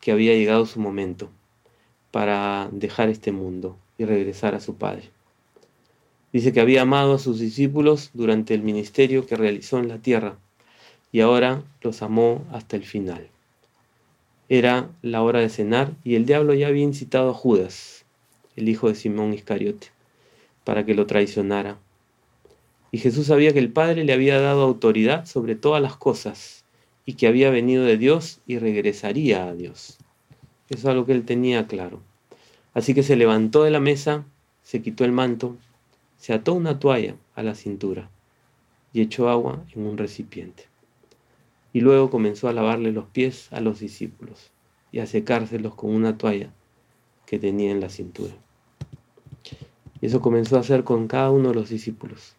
que 0.00 0.12
había 0.12 0.34
llegado 0.34 0.66
su 0.66 0.78
momento 0.80 1.30
para 2.10 2.68
dejar 2.72 3.08
este 3.08 3.32
mundo 3.32 3.76
y 3.98 4.04
regresar 4.04 4.54
a 4.54 4.60
su 4.60 4.76
Padre. 4.76 5.15
Dice 6.36 6.52
que 6.52 6.60
había 6.60 6.82
amado 6.82 7.14
a 7.14 7.18
sus 7.18 7.38
discípulos 7.40 8.10
durante 8.12 8.52
el 8.52 8.60
ministerio 8.60 9.24
que 9.24 9.36
realizó 9.36 9.78
en 9.78 9.88
la 9.88 9.96
tierra 9.96 10.36
y 11.10 11.20
ahora 11.20 11.62
los 11.80 12.02
amó 12.02 12.44
hasta 12.52 12.76
el 12.76 12.84
final. 12.84 13.28
Era 14.50 14.90
la 15.00 15.22
hora 15.22 15.40
de 15.40 15.48
cenar 15.48 15.92
y 16.04 16.14
el 16.14 16.26
diablo 16.26 16.52
ya 16.52 16.66
había 16.66 16.82
incitado 16.82 17.30
a 17.30 17.32
Judas, 17.32 18.04
el 18.54 18.68
hijo 18.68 18.90
de 18.90 18.96
Simón 18.96 19.32
Iscariote, 19.32 19.86
para 20.62 20.84
que 20.84 20.94
lo 20.94 21.06
traicionara. 21.06 21.78
Y 22.92 22.98
Jesús 22.98 23.28
sabía 23.28 23.54
que 23.54 23.58
el 23.58 23.72
Padre 23.72 24.04
le 24.04 24.12
había 24.12 24.38
dado 24.38 24.60
autoridad 24.60 25.24
sobre 25.24 25.54
todas 25.54 25.80
las 25.80 25.96
cosas 25.96 26.66
y 27.06 27.14
que 27.14 27.28
había 27.28 27.48
venido 27.48 27.84
de 27.84 27.96
Dios 27.96 28.40
y 28.46 28.58
regresaría 28.58 29.48
a 29.48 29.54
Dios. 29.54 29.96
Eso 30.68 30.80
es 30.80 30.84
algo 30.84 31.06
que 31.06 31.12
él 31.12 31.24
tenía 31.24 31.66
claro. 31.66 32.02
Así 32.74 32.92
que 32.92 33.02
se 33.02 33.16
levantó 33.16 33.62
de 33.62 33.70
la 33.70 33.80
mesa, 33.80 34.26
se 34.62 34.82
quitó 34.82 35.06
el 35.06 35.12
manto, 35.12 35.56
se 36.16 36.32
ató 36.32 36.54
una 36.54 36.78
toalla 36.78 37.16
a 37.34 37.42
la 37.42 37.54
cintura 37.54 38.10
y 38.92 39.00
echó 39.00 39.28
agua 39.28 39.64
en 39.74 39.86
un 39.86 39.98
recipiente. 39.98 40.64
Y 41.72 41.80
luego 41.80 42.10
comenzó 42.10 42.48
a 42.48 42.52
lavarle 42.52 42.92
los 42.92 43.06
pies 43.06 43.48
a 43.52 43.60
los 43.60 43.80
discípulos 43.80 44.50
y 44.92 45.00
a 45.00 45.06
secárselos 45.06 45.74
con 45.74 45.94
una 45.94 46.16
toalla 46.16 46.52
que 47.26 47.38
tenía 47.38 47.70
en 47.70 47.80
la 47.80 47.90
cintura. 47.90 48.32
Y 50.00 50.06
eso 50.06 50.20
comenzó 50.20 50.56
a 50.56 50.60
hacer 50.60 50.84
con 50.84 51.08
cada 51.08 51.30
uno 51.30 51.50
de 51.50 51.54
los 51.54 51.68
discípulos. 51.68 52.34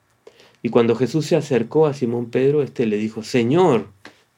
Y 0.64 0.70
cuando 0.70 0.96
Jesús 0.96 1.26
se 1.26 1.36
acercó 1.36 1.86
a 1.86 1.94
Simón 1.94 2.32
Pedro, 2.32 2.64
éste 2.64 2.86
le 2.86 2.98
dijo, 2.98 3.24
Señor, 3.24 3.88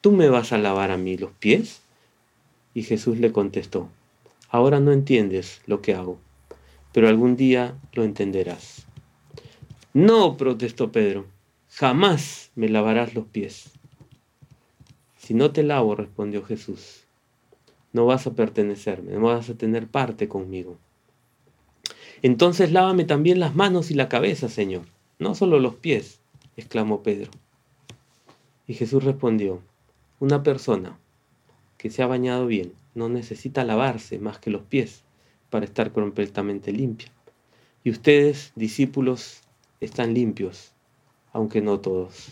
¿tú 0.00 0.12
me 0.12 0.28
vas 0.28 0.52
a 0.52 0.58
lavar 0.58 0.90
a 0.90 0.98
mí 0.98 1.16
los 1.16 1.30
pies? 1.32 1.80
Y 2.74 2.82
Jesús 2.82 3.18
le 3.18 3.32
contestó, 3.32 3.88
ahora 4.50 4.80
no 4.80 4.92
entiendes 4.92 5.62
lo 5.66 5.80
que 5.80 5.94
hago, 5.94 6.18
pero 6.92 7.08
algún 7.08 7.36
día 7.36 7.74
lo 7.94 8.04
entenderás. 8.04 8.86
No, 9.92 10.36
protestó 10.36 10.92
Pedro, 10.92 11.26
jamás 11.68 12.52
me 12.54 12.68
lavarás 12.68 13.14
los 13.14 13.26
pies. 13.26 13.72
Si 15.16 15.34
no 15.34 15.50
te 15.50 15.64
lavo, 15.64 15.96
respondió 15.96 16.44
Jesús, 16.44 17.08
no 17.92 18.06
vas 18.06 18.24
a 18.28 18.34
pertenecerme, 18.34 19.12
no 19.14 19.22
vas 19.22 19.50
a 19.50 19.54
tener 19.54 19.88
parte 19.88 20.28
conmigo. 20.28 20.78
Entonces 22.22 22.70
lávame 22.70 23.04
también 23.04 23.40
las 23.40 23.56
manos 23.56 23.90
y 23.90 23.94
la 23.94 24.08
cabeza, 24.08 24.48
Señor, 24.48 24.82
no 25.18 25.34
solo 25.34 25.58
los 25.58 25.74
pies, 25.74 26.20
exclamó 26.56 27.02
Pedro. 27.02 27.32
Y 28.68 28.74
Jesús 28.74 29.02
respondió, 29.02 29.60
una 30.20 30.44
persona 30.44 31.00
que 31.78 31.90
se 31.90 32.04
ha 32.04 32.06
bañado 32.06 32.46
bien 32.46 32.74
no 32.94 33.08
necesita 33.08 33.64
lavarse 33.64 34.20
más 34.20 34.38
que 34.38 34.50
los 34.50 34.62
pies 34.62 35.02
para 35.48 35.64
estar 35.64 35.90
completamente 35.90 36.70
limpia. 36.70 37.10
Y 37.82 37.90
ustedes, 37.90 38.52
discípulos, 38.54 39.42
están 39.80 40.14
limpios, 40.14 40.72
aunque 41.32 41.60
no 41.60 41.80
todos. 41.80 42.28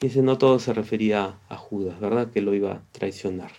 Y 0.00 0.06
ese 0.06 0.22
no 0.22 0.38
todo 0.38 0.58
se 0.58 0.72
refería 0.72 1.38
a 1.48 1.56
Judas, 1.56 1.98
¿verdad? 2.00 2.30
Que 2.30 2.40
lo 2.40 2.54
iba 2.54 2.72
a 2.72 2.82
traicionar. 2.92 3.50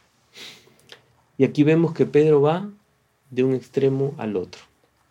Y 1.37 1.43
aquí 1.43 1.63
vemos 1.63 1.93
que 1.93 2.05
Pedro 2.05 2.41
va 2.41 2.69
de 3.29 3.43
un 3.43 3.53
extremo 3.53 4.13
al 4.17 4.35
otro. 4.37 4.61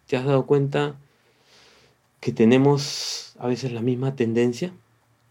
¿Te 0.07 0.17
has 0.17 0.25
dado 0.25 0.47
cuenta 0.47 0.97
que 2.21 2.33
tenemos 2.33 3.35
a 3.39 3.47
veces 3.47 3.73
la 3.73 3.83
misma 3.83 4.17
tendencia? 4.17 4.73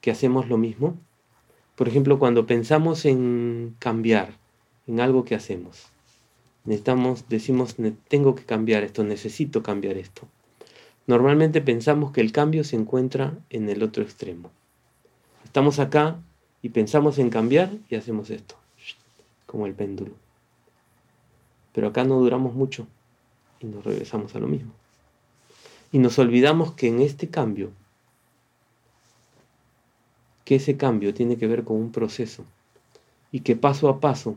¿Que 0.02 0.12
hacemos 0.12 0.48
lo 0.50 0.58
mismo? 0.58 0.98
Por 1.76 1.88
ejemplo, 1.88 2.20
cuando 2.20 2.46
pensamos 2.46 3.06
en 3.06 3.76
cambiar 3.80 4.34
en 4.88 5.00
algo 5.00 5.24
que 5.24 5.36
hacemos, 5.36 5.88
necesitamos, 6.66 7.30
decimos, 7.30 7.78
tengo 8.08 8.36
que 8.36 8.44
cambiar 8.44 8.84
esto, 8.84 9.04
necesito 9.04 9.64
cambiar 9.64 9.98
esto. 9.98 10.28
Normalmente 11.10 11.60
pensamos 11.60 12.12
que 12.12 12.22
el 12.22 12.32
cambio 12.32 12.64
se 12.64 12.76
encuentra 12.76 13.36
en 13.50 13.68
el 13.68 13.82
otro 13.82 14.04
extremo. 14.04 14.52
Estamos 15.44 15.80
acá 15.80 16.20
y 16.62 16.70
pensamos 16.70 17.18
en 17.18 17.32
cambiar 17.32 17.72
y 17.90 17.96
hacemos 17.96 18.30
esto, 18.30 18.54
como 19.48 19.66
el 19.66 19.74
péndulo. 19.74 20.12
Pero 21.74 21.88
acá 21.88 22.04
no 22.04 22.20
duramos 22.20 22.54
mucho 22.54 22.86
y 23.60 23.66
nos 23.66 23.84
regresamos 23.84 24.36
a 24.36 24.40
lo 24.40 24.46
mismo. 24.46 24.72
Y 25.92 25.98
nos 25.98 26.20
olvidamos 26.20 26.74
que 26.74 26.90
en 26.90 27.02
este 27.02 27.28
cambio, 27.28 27.72
que 30.46 30.58
ese 30.58 30.78
cambio 30.78 31.16
tiene 31.16 31.38
que 31.38 31.48
ver 31.48 31.64
con 31.64 31.78
un 31.78 31.92
proceso 31.92 32.46
y 33.32 33.40
que 33.40 33.56
paso 33.56 33.90
a 33.90 34.00
paso 34.00 34.36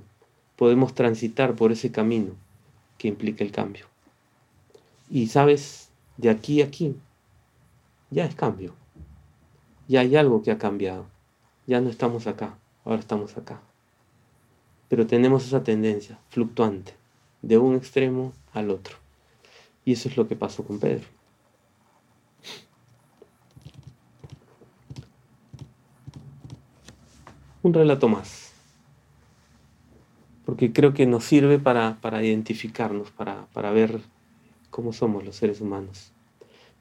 podemos 0.56 0.94
transitar 0.94 1.54
por 1.54 1.70
ese 1.70 1.92
camino 1.92 2.32
que 2.96 3.08
implica 3.08 3.44
el 3.44 3.52
cambio. 3.52 3.84
Y 5.10 5.26
sabes, 5.26 5.91
de 6.16 6.30
aquí 6.30 6.62
a 6.62 6.66
aquí, 6.66 6.96
ya 8.10 8.24
es 8.24 8.34
cambio. 8.34 8.74
Ya 9.88 10.00
hay 10.00 10.16
algo 10.16 10.42
que 10.42 10.50
ha 10.50 10.58
cambiado. 10.58 11.06
Ya 11.66 11.80
no 11.80 11.90
estamos 11.90 12.26
acá, 12.26 12.58
ahora 12.84 13.00
estamos 13.00 13.36
acá. 13.36 13.60
Pero 14.88 15.06
tenemos 15.06 15.46
esa 15.46 15.62
tendencia 15.64 16.18
fluctuante, 16.28 16.94
de 17.40 17.58
un 17.58 17.74
extremo 17.76 18.32
al 18.52 18.70
otro. 18.70 18.96
Y 19.84 19.92
eso 19.92 20.08
es 20.08 20.16
lo 20.16 20.28
que 20.28 20.36
pasó 20.36 20.64
con 20.64 20.78
Pedro. 20.78 21.06
Un 27.62 27.72
relato 27.72 28.08
más 28.08 28.52
porque 30.44 30.72
creo 30.72 30.92
que 30.92 31.06
nos 31.06 31.24
sirve 31.24 31.58
para, 31.58 31.96
identificarnos, 32.22 33.10
para, 33.10 33.46
para 33.52 33.70
ver 33.70 34.00
cómo 34.72 34.92
somos 34.92 35.24
los 35.24 35.36
seres 35.36 35.60
humanos. 35.60 36.10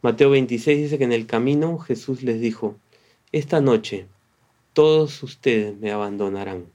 Mateo 0.01 0.31
26 0.31 0.79
dice 0.79 0.97
que 0.97 1.03
en 1.03 1.11
el 1.11 1.27
camino 1.27 1.77
Jesús 1.77 2.23
les 2.23 2.41
dijo, 2.41 2.75
esta 3.31 3.61
noche 3.61 4.07
todos 4.73 5.21
ustedes 5.21 5.77
me 5.77 5.91
abandonarán, 5.91 6.65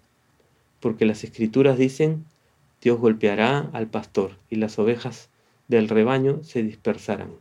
porque 0.78 1.04
las 1.04 1.25
escrituras 1.25 1.78
dicen, 1.78 2.25
Dios 2.80 3.00
golpeará 3.00 3.70
al 3.73 3.88
pastor 3.88 4.37
y 4.49 4.56
las 4.56 4.78
ovejas 4.78 5.28
del 5.66 5.88
rebaño 5.88 6.44
se 6.44 6.62
dispersarán. 6.62 7.32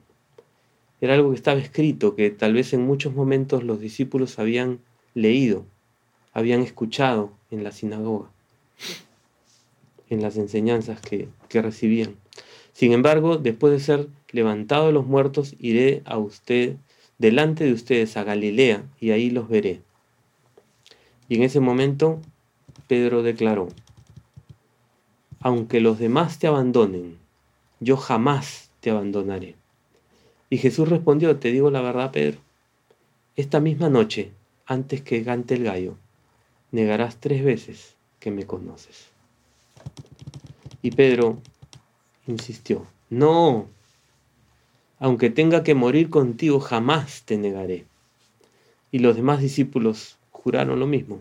Era 1.02 1.14
algo 1.14 1.30
que 1.30 1.36
estaba 1.36 1.60
escrito, 1.60 2.16
que 2.16 2.32
tal 2.32 2.54
vez 2.54 2.74
en 2.74 2.82
muchos 2.82 3.14
momentos 3.14 3.64
los 3.64 3.80
discípulos 3.80 4.40
habían 4.40 4.80
leído, 5.14 5.66
habían 6.34 6.62
escuchado 6.62 7.34
en 7.52 7.64
la 7.64 7.72
sinagoga 7.72 8.32
en 10.10 10.22
las 10.22 10.38
enseñanzas 10.38 11.02
que, 11.02 11.30
recibían. 11.50 12.16
Sin 12.76 12.92
embargo, 12.92 13.38
después 13.38 13.72
de 13.72 13.80
ser 13.80 14.10
levantado 14.32 14.88
de 14.88 14.92
los 14.92 15.06
muertos, 15.08 15.56
iré 15.60 16.02
a 16.04 16.18
usted, 16.18 16.76
delante 17.18 17.64
de 17.64 17.72
ustedes 17.72 18.18
a 18.18 18.26
Galilea, 18.26 18.84
y 19.00 19.12
ahí 19.12 19.30
los 19.30 19.48
veré. 19.48 19.82
Y 21.30 21.36
en 21.38 21.44
ese 21.44 21.62
momento 21.62 22.20
Pedro 22.90 23.24
declaró, 23.24 23.70
aunque 25.40 25.80
los 25.80 26.00
demás 26.00 26.38
te 26.38 26.48
abandonen, 26.48 27.18
yo 27.80 27.96
jamás 27.96 28.70
te 28.82 28.90
abandonaré. 28.90 29.56
Y 30.50 30.58
Jesús 30.58 30.90
respondió, 30.90 31.38
te 31.38 31.54
digo 31.54 31.72
la 31.72 31.80
verdad, 31.80 32.12
Pedro, 32.12 32.40
esta 33.38 33.62
misma 33.62 33.88
noche, 33.88 34.34
antes 34.66 35.02
que 35.02 35.24
cante 35.24 35.54
el 35.54 35.64
gallo, 35.64 35.96
negarás 36.74 37.22
tres 37.22 37.42
veces 37.42 37.96
que 38.20 38.32
me 38.32 38.46
conoces. 38.46 39.08
Y 40.82 40.92
Pedro 40.92 41.40
insistió, 42.28 42.86
no, 43.10 43.68
aunque 45.00 45.30
tenga 45.30 45.64
que 45.64 45.76
morir 45.76 46.10
contigo, 46.10 46.60
jamás 46.60 47.24
te 47.24 47.38
negaré. 47.38 47.86
Y 48.92 49.00
los 49.00 49.16
demás 49.16 49.40
discípulos 49.40 50.18
juraron 50.32 50.80
lo 50.80 50.88
mismo. 50.88 51.20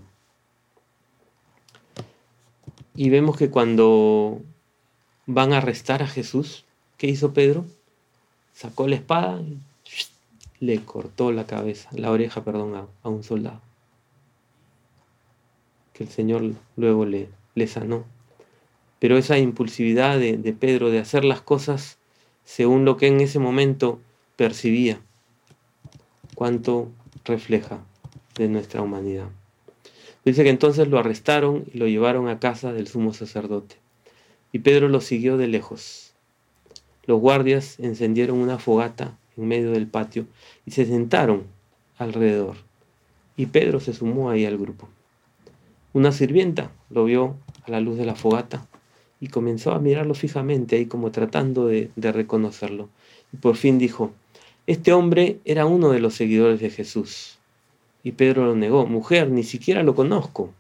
Y 2.95 3.11
vemos 3.11 3.37
que 3.37 3.51
cuando 3.51 4.41
van 5.27 5.53
a 5.53 5.59
arrestar 5.59 6.03
a 6.03 6.07
Jesús, 6.07 6.65
¿qué 6.97 7.09
hizo 7.09 7.33
Pedro? 7.33 7.65
Sacó 8.53 8.87
la 8.87 8.95
espada 8.95 9.41
y 9.41 9.59
le 10.61 10.85
cortó 10.85 11.33
la 11.33 11.47
cabeza, 11.47 11.89
la 11.93 12.13
oreja, 12.13 12.45
perdón, 12.45 12.89
a, 13.03 13.09
un 13.09 13.25
soldado. 13.25 13.61
Que 15.93 16.05
el 16.05 16.11
Señor 16.11 16.43
luego 16.77 17.05
le, 17.05 17.29
le 17.55 17.67
sanó 17.67 18.05
pero 19.05 19.19
esa 19.19 19.37
impulsividad 19.37 20.19
de, 20.19 20.57
Pedro 20.59 20.89
de 20.89 20.99
hacer 20.99 21.27
las 21.27 21.43
cosas 21.43 21.99
según 22.43 22.87
lo 22.87 22.97
que 22.97 23.07
en 23.07 23.21
ese 23.21 23.39
momento 23.39 24.01
percibía, 24.37 24.99
cuánto 26.35 26.89
refleja 27.27 27.85
de 28.37 28.49
nuestra 28.49 28.81
humanidad. 28.81 29.29
Dice 30.25 30.43
que 30.43 30.49
entonces 30.49 30.89
lo 30.89 30.99
arrestaron 30.99 31.67
y 31.71 31.77
lo 31.77 31.87
llevaron 31.87 32.29
a 32.29 32.41
casa 32.41 32.73
del 32.73 32.89
sumo 32.89 33.13
sacerdote. 33.13 33.77
Y 34.53 34.61
Pedro 34.61 34.89
lo 34.89 35.03
siguió 35.03 35.37
de 35.37 35.49
lejos. 35.49 36.15
Los 37.05 37.21
guardias 37.21 37.79
encendieron 37.81 38.39
una 38.39 38.59
fogata 38.59 39.19
en 39.37 39.47
medio 39.47 39.73
del 39.73 39.87
patio 39.87 40.25
y 40.65 40.71
se 40.71 40.87
sentaron 40.87 41.43
alrededor. 41.99 42.57
Y 43.37 43.45
Pedro 43.45 43.81
se 43.81 43.93
sumó 43.93 44.31
ahí 44.31 44.47
al 44.47 44.57
grupo. 44.57 44.89
Una 45.93 46.11
sirvienta 46.11 46.71
lo 46.89 47.05
vio 47.05 47.37
a 47.67 47.71
la 47.71 47.81
luz 47.81 47.99
de 47.99 48.07
la 48.07 48.15
fogata 48.15 48.67
y 49.25 49.29
comenzó 49.29 49.73
a 49.73 49.79
mirarlo 49.79 50.13
fijamente 50.13 50.77
ahí 50.77 50.85
como 50.85 51.11
tratando 51.11 51.67
de, 51.67 51.91
reconocerlo. 51.97 52.91
Y 53.33 53.39
por 53.39 53.57
fin 53.57 53.79
dijo, 53.79 54.13
este 54.67 54.93
hombre 54.93 55.39
era 55.47 55.65
uno 55.65 55.93
de 55.93 55.99
los 55.99 56.13
seguidores 56.13 56.61
de 56.61 56.69
Jesús. 56.69 57.39
Y 58.03 58.13
Pedro 58.13 58.45
lo 58.45 58.55
negó, 58.55 58.85
mujer, 58.85 59.31
ni 59.31 59.43
siquiera 59.43 59.83
lo 59.83 59.95
conozco. 59.95 60.53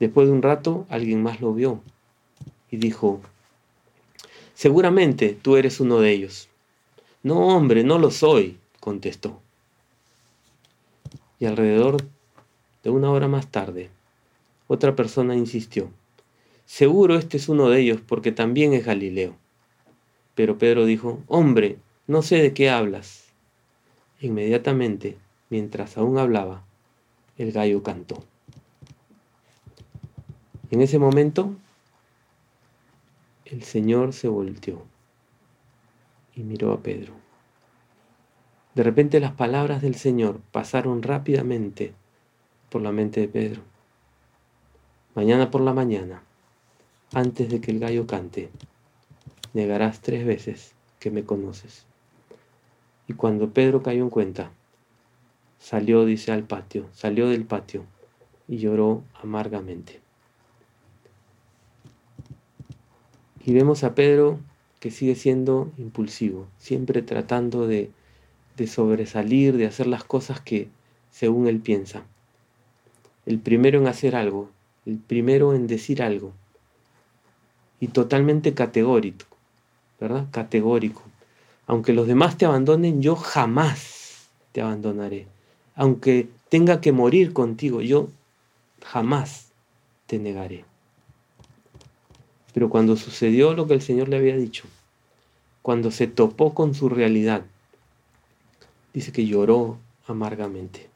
Después 0.00 0.26
de 0.26 0.32
un 0.32 0.40
rato 0.40 0.86
alguien 0.88 1.22
más 1.22 1.42
lo 1.42 1.52
vio 1.52 1.82
y 2.70 2.78
dijo, 2.78 3.20
seguramente 4.54 5.36
tú 5.42 5.56
eres 5.58 5.80
uno 5.80 6.00
de 6.00 6.12
ellos. 6.12 6.48
No, 7.22 7.54
hombre, 7.54 7.84
no 7.84 7.98
lo 7.98 8.10
soy, 8.10 8.56
contestó. 8.80 9.38
Y 11.38 11.44
alrededor 11.44 11.98
de 12.82 12.88
una 12.88 13.10
hora 13.10 13.28
más 13.28 13.48
tarde, 13.48 13.90
otra 14.66 14.96
persona 14.96 15.36
insistió, 15.36 15.90
Seguro 16.66 17.14
este 17.16 17.36
es 17.36 17.48
uno 17.48 17.68
de 17.70 17.80
ellos, 17.80 18.00
porque 18.06 18.32
también 18.32 18.74
es 18.74 18.84
Galileo. 18.84 19.36
Pero 20.34 20.58
Pedro 20.58 20.84
dijo, 20.84 21.22
Hombre, 21.28 21.78
no 22.08 22.22
sé 22.22 22.42
de 22.42 22.52
qué 22.52 22.70
hablas. 22.70 23.24
Inmediatamente, 24.20 25.16
mientras 25.48 25.96
aún 25.96 26.18
hablaba, 26.18 26.64
el 27.38 27.52
gallo 27.52 27.84
cantó. 27.84 28.24
En 30.70 30.82
ese 30.82 30.98
momento, 30.98 31.54
el 33.44 33.62
Señor 33.62 34.12
se 34.12 34.26
volteó 34.26 34.82
y 36.34 36.42
miró 36.42 36.72
a 36.72 36.82
Pedro. 36.82 37.12
De 38.74 38.82
repente 38.82 39.20
las 39.20 39.32
palabras 39.32 39.82
del 39.82 39.94
Señor 39.94 40.40
pasaron 40.50 41.02
rápidamente 41.02 41.94
por 42.68 42.82
la 42.82 42.90
mente 42.90 43.20
de 43.20 43.28
Pedro. 43.28 43.62
Mañana 45.14 45.50
por 45.50 45.60
la 45.60 45.72
mañana 45.72 46.22
antes 47.16 47.48
de 47.48 47.62
que 47.62 47.70
el 47.70 47.78
gallo 47.78 48.06
cante, 48.06 48.50
negarás 49.54 50.02
tres 50.02 50.26
veces 50.26 50.74
que 51.00 51.10
me 51.10 51.24
conoces. 51.24 51.86
Y 53.08 53.14
cuando 53.14 53.54
Pedro 53.54 53.82
cayó 53.82 54.02
en 54.02 54.10
cuenta, 54.10 54.50
salió, 55.58 56.04
dice, 56.04 56.30
al 56.30 56.42
patio, 56.42 56.84
salió 56.92 57.30
del 57.30 57.46
patio 57.46 57.86
y 58.46 58.58
lloró 58.58 59.02
amargamente. 59.22 59.98
Y 63.46 63.54
vemos 63.54 63.82
a 63.82 63.94
Pedro 63.94 64.38
que 64.78 64.90
sigue 64.90 65.14
siendo 65.14 65.72
impulsivo, 65.78 66.46
siempre 66.58 67.00
tratando 67.00 67.66
de, 67.66 67.90
de 68.58 68.66
sobresalir, 68.66 69.56
de 69.56 69.64
hacer 69.64 69.86
las 69.86 70.04
cosas 70.04 70.42
que 70.42 70.68
según 71.10 71.46
él 71.46 71.60
piensa. 71.60 72.04
El 73.24 73.38
primero 73.38 73.80
en 73.80 73.86
hacer 73.86 74.16
algo, 74.16 74.50
el 74.84 74.98
primero 74.98 75.54
en 75.54 75.66
decir 75.66 76.02
algo, 76.02 76.34
y 77.80 77.88
totalmente 77.88 78.54
categórico, 78.54 79.26
¿verdad? 80.00 80.26
Categórico. 80.30 81.02
Aunque 81.66 81.92
los 81.92 82.06
demás 82.06 82.38
te 82.38 82.46
abandonen, 82.46 83.02
yo 83.02 83.16
jamás 83.16 84.28
te 84.52 84.62
abandonaré. 84.62 85.26
Aunque 85.74 86.28
tenga 86.48 86.80
que 86.80 86.92
morir 86.92 87.32
contigo, 87.32 87.82
yo 87.82 88.08
jamás 88.82 89.48
te 90.06 90.18
negaré. 90.18 90.64
Pero 92.54 92.70
cuando 92.70 92.96
sucedió 92.96 93.52
lo 93.52 93.66
que 93.66 93.74
el 93.74 93.82
Señor 93.82 94.08
le 94.08 94.16
había 94.16 94.36
dicho, 94.36 94.64
cuando 95.60 95.90
se 95.90 96.06
topó 96.06 96.54
con 96.54 96.74
su 96.74 96.88
realidad, 96.88 97.44
dice 98.94 99.12
que 99.12 99.26
lloró 99.26 99.78
amargamente. 100.06 100.88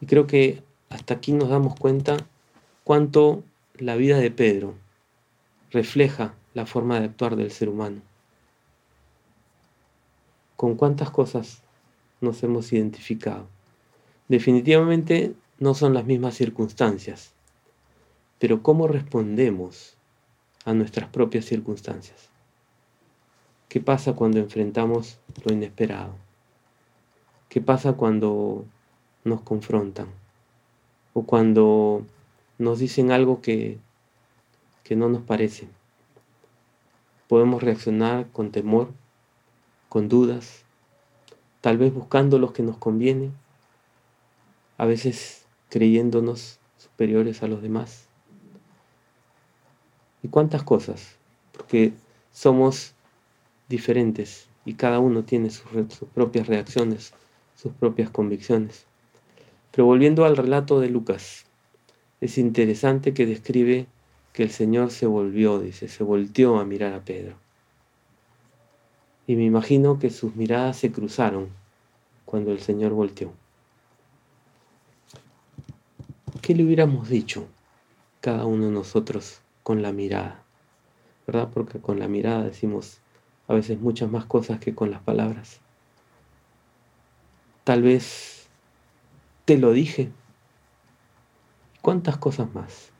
Y 0.00 0.06
creo 0.06 0.26
que 0.26 0.62
hasta 0.90 1.14
aquí 1.14 1.32
nos 1.32 1.48
damos 1.48 1.74
cuenta 1.74 2.18
cuánto 2.84 3.42
la 3.78 3.96
vida 3.96 4.18
de 4.18 4.30
Pedro 4.30 4.74
refleja 5.70 6.34
la 6.54 6.66
forma 6.66 6.98
de 6.98 7.06
actuar 7.06 7.36
del 7.36 7.50
ser 7.50 7.68
humano. 7.68 8.02
¿Con 10.56 10.74
cuántas 10.74 11.10
cosas 11.10 11.62
nos 12.20 12.42
hemos 12.42 12.72
identificado? 12.72 13.46
Definitivamente 14.28 15.34
no 15.58 15.74
son 15.74 15.94
las 15.94 16.04
mismas 16.04 16.34
circunstancias, 16.34 17.32
pero 18.38 18.62
¿cómo 18.62 18.88
respondemos 18.88 19.96
a 20.64 20.74
nuestras 20.74 21.08
propias 21.08 21.44
circunstancias? 21.44 22.28
¿Qué 23.68 23.80
pasa 23.80 24.14
cuando 24.14 24.38
enfrentamos 24.38 25.18
lo 25.44 25.52
inesperado? 25.52 26.14
¿Qué 27.48 27.60
pasa 27.60 27.92
cuando 27.92 28.64
nos 29.24 29.42
confrontan? 29.42 30.08
O 31.12 31.22
cuando 31.22 32.04
nos 32.58 32.78
dicen 32.78 33.12
algo 33.12 33.40
que, 33.40 33.78
que 34.90 34.96
no 34.96 35.08
nos 35.08 35.22
parece. 35.22 35.68
Podemos 37.28 37.62
reaccionar 37.62 38.26
con 38.32 38.50
temor, 38.50 38.90
con 39.88 40.08
dudas, 40.08 40.64
tal 41.60 41.78
vez 41.78 41.94
buscando 41.94 42.40
lo 42.40 42.52
que 42.52 42.64
nos 42.64 42.76
conviene, 42.76 43.30
a 44.78 44.86
veces 44.86 45.44
creyéndonos 45.68 46.58
superiores 46.76 47.44
a 47.44 47.46
los 47.46 47.62
demás. 47.62 48.08
¿Y 50.24 50.28
cuántas 50.28 50.64
cosas? 50.64 51.14
Porque 51.52 51.92
somos 52.32 52.92
diferentes 53.68 54.48
y 54.64 54.74
cada 54.74 54.98
uno 54.98 55.22
tiene 55.22 55.50
sus, 55.50 55.70
sus 55.94 56.08
propias 56.08 56.48
reacciones, 56.48 57.12
sus 57.54 57.72
propias 57.74 58.10
convicciones. 58.10 58.86
Pero 59.70 59.84
volviendo 59.84 60.24
al 60.24 60.36
relato 60.36 60.80
de 60.80 60.88
Lucas, 60.88 61.44
es 62.20 62.38
interesante 62.38 63.14
que 63.14 63.24
describe 63.24 63.86
que 64.32 64.42
el 64.42 64.50
Señor 64.50 64.90
se 64.90 65.06
volvió, 65.06 65.58
dice, 65.58 65.88
se 65.88 66.04
volteó 66.04 66.58
a 66.58 66.64
mirar 66.64 66.92
a 66.94 67.04
Pedro. 67.04 67.34
Y 69.26 69.36
me 69.36 69.44
imagino 69.44 69.98
que 69.98 70.10
sus 70.10 70.34
miradas 70.36 70.76
se 70.76 70.92
cruzaron 70.92 71.48
cuando 72.24 72.52
el 72.52 72.60
Señor 72.60 72.92
volteó. 72.92 73.32
¿Qué 76.40 76.54
le 76.54 76.64
hubiéramos 76.64 77.08
dicho 77.08 77.46
cada 78.20 78.44
uno 78.46 78.66
de 78.66 78.72
nosotros 78.72 79.40
con 79.62 79.82
la 79.82 79.92
mirada? 79.92 80.42
¿Verdad? 81.26 81.50
Porque 81.52 81.80
con 81.80 81.98
la 81.98 82.08
mirada 82.08 82.44
decimos 82.44 82.98
a 83.46 83.54
veces 83.54 83.80
muchas 83.80 84.10
más 84.10 84.24
cosas 84.24 84.58
que 84.58 84.74
con 84.74 84.90
las 84.90 85.02
palabras. 85.02 85.60
Tal 87.64 87.82
vez 87.82 88.48
te 89.44 89.58
lo 89.58 89.72
dije, 89.72 90.10
¿Cuántas 91.82 92.18
cosas 92.18 92.52
más? 92.54 92.90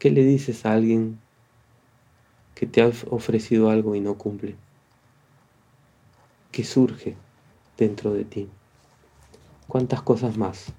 ¿Qué 0.00 0.10
le 0.10 0.24
dices 0.24 0.64
a 0.64 0.72
alguien 0.72 1.20
que 2.54 2.66
te 2.66 2.80
ha 2.80 2.90
ofrecido 3.10 3.68
algo 3.68 3.94
y 3.94 4.00
no 4.00 4.14
cumple? 4.14 4.56
¿Qué 6.50 6.64
surge 6.64 7.16
dentro 7.76 8.14
de 8.14 8.24
ti? 8.24 8.48
¿Cuántas 9.68 10.00
cosas 10.00 10.38
más? 10.38 10.72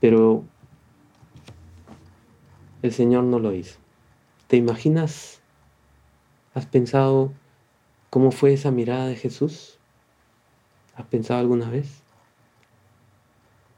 Pero 0.00 0.42
el 2.82 2.92
Señor 2.92 3.22
no 3.22 3.38
lo 3.38 3.54
hizo. 3.54 3.78
¿Te 4.48 4.56
imaginas? 4.56 5.38
¿Has 6.52 6.66
pensado 6.66 7.32
cómo 8.10 8.32
fue 8.32 8.52
esa 8.52 8.72
mirada 8.72 9.06
de 9.06 9.14
Jesús? 9.14 9.78
¿Has 10.96 11.06
pensado 11.06 11.38
alguna 11.38 11.70
vez? 11.70 12.02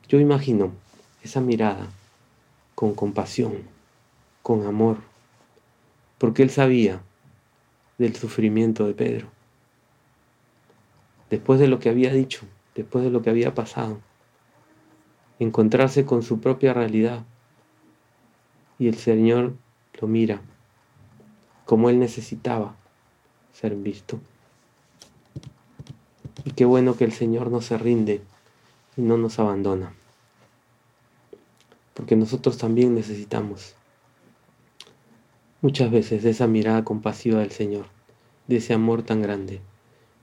Yo 0.09 0.18
imagino 0.21 0.73
esa 1.23 1.42
mirada 1.42 1.87
con 2.75 2.95
compasión, 2.95 3.71
con 4.42 4.66
amor, 4.66 4.98
porque 6.18 6.42
él 6.42 6.50
sabía 6.50 7.00
del 7.98 8.16
sufrimiento 8.16 8.87
de 8.87 8.94
Pedro. 8.94 9.28
Después 11.31 11.61
de 11.61 11.68
lo 11.68 11.78
que 11.78 11.88
había 11.88 12.12
dicho, 12.12 12.46
después 12.74 13.05
de 13.05 13.11
lo 13.11 13.22
que 13.22 13.31
había 13.31 13.55
pasado, 13.55 14.00
encontrarse 15.38 16.05
con 16.05 16.22
su 16.22 16.40
propia 16.40 16.74
realidad 16.74 17.24
y 18.78 18.88
el 18.88 18.96
Señor 18.96 19.55
lo 20.00 20.09
mira 20.09 20.40
como 21.64 21.88
él 21.88 21.98
necesitaba 21.98 22.74
ser 23.52 23.76
visto. 23.76 24.20
Y 26.44 26.50
qué 26.50 26.64
bueno 26.64 26.96
que 26.96 27.05
el 27.05 27.12
Señor 27.12 27.50
no 27.50 27.61
se 27.61 27.78
rinde 27.78 28.20
y 28.96 29.02
no 29.02 29.16
nos 29.16 29.38
abandona 29.38 29.94
porque 31.94 32.16
nosotros 32.16 32.59
también 32.59 32.94
necesitamos 32.94 33.74
muchas 35.62 35.90
veces 35.90 36.22
de 36.22 36.31
esa 36.31 36.46
mirada 36.46 36.85
compasiva 36.85 37.40
del 37.40 37.51
Señor, 37.51 37.87
de 38.48 38.57
ese 38.57 38.75
amor 38.75 39.03
tan 39.03 39.22
grande 39.22 39.61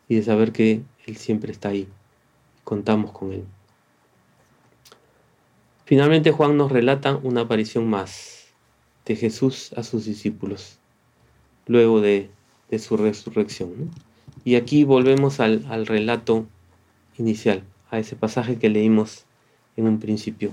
y 0.08 0.16
de 0.16 0.24
saber 0.24 0.52
que 0.52 0.84
Él 1.08 1.18
siempre 1.18 1.52
está 1.52 1.70
ahí, 1.70 1.88
contamos 2.64 3.12
con 3.12 3.34
Él. 3.34 3.44
Finalmente 5.86 6.32
Juan 6.32 6.56
nos 6.56 6.72
relata 6.72 7.16
una 7.16 7.42
aparición 7.42 7.90
más 7.90 8.50
de 9.06 9.16
Jesús 9.16 9.74
a 9.76 9.82
sus 9.82 10.06
discípulos, 10.06 10.78
luego 11.66 12.02
de, 12.02 12.30
su 12.78 12.98
resurrección. 12.98 13.90
Y 14.46 14.56
aquí 14.56 14.84
volvemos 14.84 15.40
al, 15.40 15.66
al 15.70 15.88
relato 15.88 16.46
inicial, 17.18 17.64
a 17.90 17.98
ese 17.98 18.16
pasaje 18.16 18.60
que 18.60 18.70
leímos 18.70 19.26
en 19.76 19.88
un 19.88 20.00
principio 20.00 20.52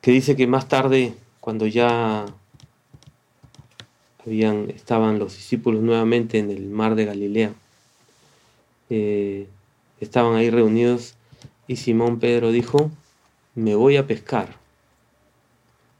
que 0.00 0.12
dice 0.12 0.36
que 0.36 0.46
más 0.46 0.68
tarde, 0.68 1.14
cuando 1.40 1.66
ya 1.66 2.24
estaban 4.30 5.18
los 5.18 5.36
discípulos 5.36 5.82
nuevamente 5.82 6.38
en 6.38 6.50
el 6.50 6.68
mar 6.68 6.94
de 6.94 7.04
Galilea, 7.04 7.52
eh, 8.90 9.48
estaban 10.00 10.34
ahí 10.36 10.50
reunidos 10.50 11.14
y 11.66 11.76
Simón 11.76 12.18
Pedro 12.18 12.50
dijo, 12.50 12.90
me 13.54 13.74
voy 13.74 13.96
a 13.96 14.06
pescar. 14.06 14.56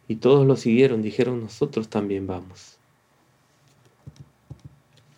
Y 0.06 0.16
todos 0.16 0.46
lo 0.46 0.56
siguieron, 0.56 1.02
dijeron, 1.02 1.42
nosotros 1.42 1.88
también 1.88 2.26
vamos. 2.26 2.78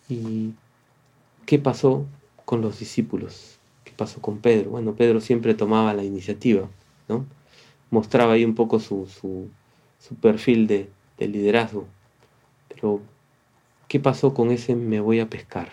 ¿Y 0.09 0.53
qué 1.47 1.59
pasó 1.59 2.07
con 2.45 2.61
los 2.61 2.81
discípulos? 2.81 3.59
¿Qué 3.85 3.93
pasó 3.97 4.21
con 4.21 4.39
Pedro? 4.39 4.71
Bueno, 4.71 4.95
Pedro 4.95 5.21
siempre 5.21 5.55
tomaba 5.55 5.95
la 5.95 6.03
iniciativa, 6.03 6.69
¿no? 7.09 7.25
mostraba 7.91 8.35
ahí 8.35 8.45
un 8.45 8.55
poco 8.55 8.81
su, 8.81 9.51
perfil 10.21 10.67
de, 10.67 10.89
liderazgo. 11.19 11.87
¿Qué 13.89 14.01
pasó 14.01 14.35
con 14.35 14.51
ese 14.51 14.75
me 14.75 15.01
voy 15.01 15.21
a 15.21 15.29
pescar? 15.29 15.71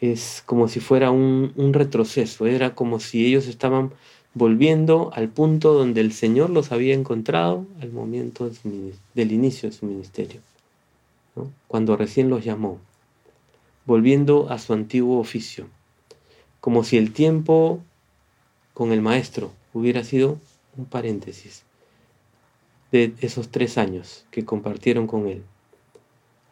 Es 0.00 0.42
como 0.46 0.68
si 0.68 0.80
fuera 0.80 1.10
un 1.10 1.72
retroceso, 1.72 2.46
era 2.46 2.74
como 2.74 3.00
si 3.00 3.26
ellos 3.26 3.46
estaban 3.46 3.92
volviendo 4.34 5.10
al 5.14 5.28
punto 5.28 5.74
donde 5.74 6.00
el 6.00 6.12
Señor 6.12 6.50
los 6.50 6.70
había 6.70 6.94
encontrado 6.94 7.66
al 7.80 7.90
momento 7.90 8.50
del 9.14 9.32
inicio 9.32 9.68
de 9.68 9.74
su 9.74 9.86
ministerio, 9.86 10.40
cuando 11.66 11.96
recién 11.96 12.30
los 12.30 12.44
llamó, 12.44 12.78
volviendo 13.84 14.48
a 14.50 14.58
su 14.58 14.72
antiguo 14.72 15.18
oficio, 15.18 15.66
como 16.60 16.84
si 16.84 16.98
el 16.98 17.12
tiempo 17.12 17.80
con 18.74 18.92
el 18.92 19.02
maestro 19.02 19.50
hubiera 19.72 20.04
sido 20.04 20.38
un 20.76 20.84
paréntesis 20.84 21.64
de 22.92 23.14
esos 23.20 23.50
tres 23.50 23.78
años 23.78 24.24
que 24.30 24.44
compartieron 24.44 25.06
con 25.06 25.28
él. 25.28 25.42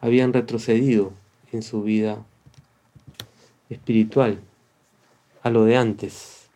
Habían 0.01 0.33
retrocedido 0.33 1.13
en 1.51 1.63
su 1.63 1.83
vida 1.83 2.25
espiritual 3.69 4.39
a 5.43 5.49
lo 5.49 5.65
de 5.65 5.77
antes. 5.77 6.47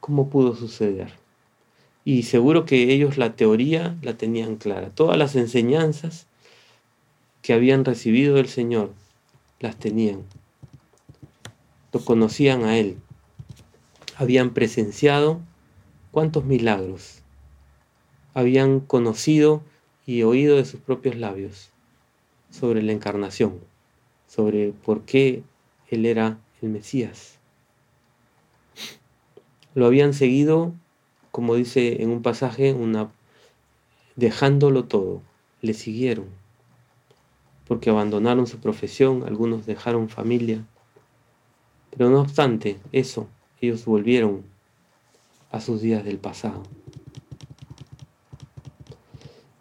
¿Cómo 0.00 0.28
pudo 0.30 0.54
suceder? 0.54 1.12
Y 2.04 2.22
seguro 2.22 2.64
que 2.64 2.92
ellos 2.92 3.18
la 3.18 3.34
teoría 3.34 3.96
la 4.02 4.16
tenían 4.16 4.56
clara. 4.56 4.90
Todas 4.90 5.18
las 5.18 5.34
enseñanzas 5.34 6.26
que 7.42 7.52
habían 7.52 7.84
recibido 7.84 8.36
del 8.36 8.48
Señor 8.48 8.92
las 9.60 9.76
tenían. 9.76 10.22
Lo 11.92 12.04
conocían 12.04 12.64
a 12.64 12.78
Él 12.78 12.98
habían 14.16 14.50
presenciado 14.50 15.40
cuántos 16.10 16.44
milagros, 16.44 17.15
habían 18.36 18.80
conocido 18.80 19.62
y 20.04 20.22
oído 20.22 20.56
de 20.56 20.66
sus 20.66 20.78
propios 20.78 21.16
labios 21.16 21.70
sobre 22.50 22.82
la 22.82 22.92
encarnación, 22.92 23.58
sobre 24.28 24.72
por 24.72 25.06
qué 25.06 25.42
Él 25.88 26.04
era 26.04 26.38
el 26.60 26.68
Mesías. 26.68 27.38
Lo 29.74 29.86
habían 29.86 30.12
seguido, 30.12 30.74
como 31.32 31.54
dice 31.54 32.02
en 32.02 32.10
un 32.10 32.20
pasaje, 32.20 32.74
una, 32.74 33.10
dejándolo 34.16 34.84
todo, 34.84 35.22
le 35.62 35.72
siguieron, 35.72 36.26
porque 37.66 37.88
abandonaron 37.88 38.46
su 38.46 38.58
profesión, 38.58 39.24
algunos 39.26 39.64
dejaron 39.64 40.10
familia, 40.10 40.62
pero 41.88 42.10
no 42.10 42.20
obstante 42.20 42.76
eso, 42.92 43.28
ellos 43.62 43.86
volvieron 43.86 44.42
a 45.50 45.62
sus 45.62 45.80
días 45.80 46.04
del 46.04 46.18
pasado. 46.18 46.64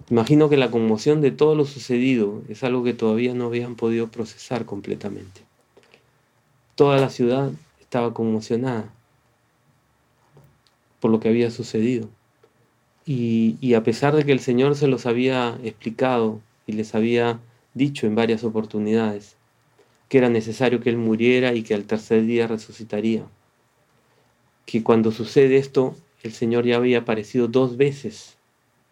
Imagino 0.10 0.50
que 0.50 0.58
la 0.58 0.70
conmoción 0.70 1.22
de 1.22 1.32
todo 1.32 1.56
lo 1.56 1.66
sucedido 1.66 2.44
es 2.48 2.64
algo 2.64 2.84
que 2.84 2.94
todavía 2.94 3.34
no 3.34 3.46
habían 3.46 3.76
podido 3.76 4.08
procesar 4.08 4.66
completamente. 4.66 5.42
Toda 6.76 7.00
la 7.00 7.10
ciudad 7.10 7.52
estaba 7.80 8.14
conmocionada 8.14 8.94
por 11.00 11.10
lo 11.10 11.20
que 11.20 11.30
había 11.30 11.50
sucedido. 11.50 12.10
Y, 13.08 13.74
a 13.76 13.84
pesar 13.84 14.16
de 14.16 14.26
que 14.26 14.32
el 14.32 14.40
Señor 14.40 14.76
se 14.76 14.88
los 14.88 15.06
había 15.06 15.60
explicado 15.64 16.40
y 16.66 16.74
les 16.74 16.96
había 16.96 17.40
dicho 17.76 18.08
en 18.08 18.16
varias 18.16 18.44
oportunidades 18.44 19.36
que 20.10 20.18
era 20.18 20.30
necesario 20.30 20.82
que 20.82 20.90
Él 20.90 20.98
muriera 20.98 21.54
y 21.54 21.64
que 21.64 21.74
al 21.74 21.86
tercer 21.86 22.26
día 22.26 22.48
resucitaría, 22.48 23.24
que 24.66 24.84
cuando 24.84 25.12
sucede 25.12 25.58
esto, 25.58 25.96
el 26.24 26.32
Señor 26.32 26.66
ya 26.66 26.78
había 26.78 27.00
aparecido 27.00 27.48
dos 27.48 27.78
veces 27.78 28.38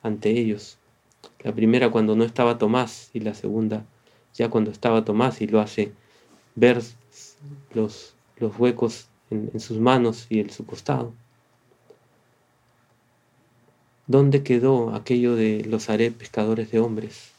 ante 0.02 0.30
ellos. 0.32 0.78
La 1.44 1.54
primera 1.54 1.92
cuando 1.92 2.16
no 2.16 2.24
estaba 2.24 2.58
Tomás 2.58 3.10
y 3.14 3.20
la 3.20 3.34
segunda 3.34 3.86
ya 4.34 4.50
cuando 4.50 4.72
estaba 4.72 5.06
Tomás 5.06 5.42
y 5.42 5.48
lo 5.48 5.60
hace 5.60 5.94
ver 6.56 6.82
los, 7.74 8.16
los 8.38 8.58
huecos 8.58 9.08
en, 9.30 9.52
en 9.54 9.60
sus 9.60 9.80
manos 9.80 10.26
y 10.30 10.40
en 10.40 10.50
su 10.50 10.66
costado. 10.66 11.14
¿Dónde 14.08 14.44
quedó 14.44 14.94
aquello 14.94 15.36
de 15.36 15.64
los 15.66 15.90
haré 15.90 16.12
pescadores 16.12 16.72
de 16.72 16.80
hombres? 16.80 17.32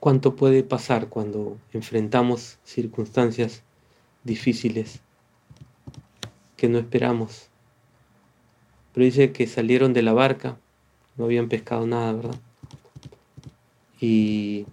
¿Cuánto 0.00 0.36
puede 0.36 0.62
pasar 0.62 1.08
cuando 1.08 1.58
enfrentamos 1.72 2.58
circunstancias 2.64 3.62
difíciles 4.24 5.00
que 6.56 6.68
no 6.68 6.78
esperamos? 6.78 7.47
Pero 8.92 9.04
dice 9.04 9.32
que 9.32 9.46
salieron 9.46 9.92
de 9.92 10.02
la 10.02 10.12
barca, 10.12 10.56
no 11.16 11.24
habían 11.24 11.48
pescado 11.48 11.86
nada, 11.86 12.12
¿verdad? 12.12 12.40
Y 14.00 14.66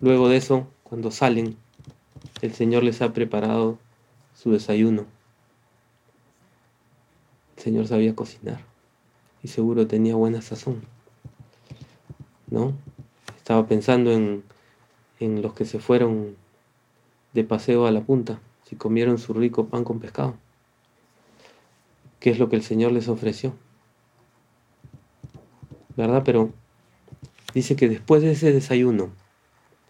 luego 0.00 0.28
de 0.28 0.36
eso, 0.36 0.66
cuando 0.82 1.10
salen, 1.10 1.56
el 2.40 2.52
Señor 2.54 2.82
les 2.82 3.02
ha 3.02 3.12
preparado 3.12 3.78
su 4.34 4.52
desayuno. 4.52 5.06
El 7.56 7.62
Señor 7.62 7.86
sabía 7.86 8.14
cocinar 8.14 8.60
y 9.42 9.48
seguro 9.48 9.86
tenía 9.86 10.14
buena 10.14 10.42
sazón. 10.42 10.82
¿No? 12.48 12.72
Estaba 13.36 13.66
pensando 13.66 14.12
en, 14.12 14.44
en 15.20 15.42
los 15.42 15.54
que 15.54 15.64
se 15.64 15.78
fueron 15.78 16.36
de 17.32 17.44
paseo 17.44 17.86
a 17.86 17.90
la 17.90 18.02
punta, 18.02 18.40
si 18.64 18.76
comieron 18.76 19.18
su 19.18 19.32
rico 19.34 19.66
pan 19.66 19.84
con 19.84 20.00
pescado. 20.00 20.36
¿Qué 22.22 22.30
es 22.30 22.38
lo 22.38 22.48
que 22.48 22.54
el 22.54 22.62
Señor 22.62 22.92
les 22.92 23.08
ofreció? 23.08 23.52
¿Verdad? 25.96 26.22
Pero 26.24 26.50
dice 27.52 27.74
que 27.74 27.88
después 27.88 28.22
de 28.22 28.30
ese 28.30 28.52
desayuno, 28.52 29.10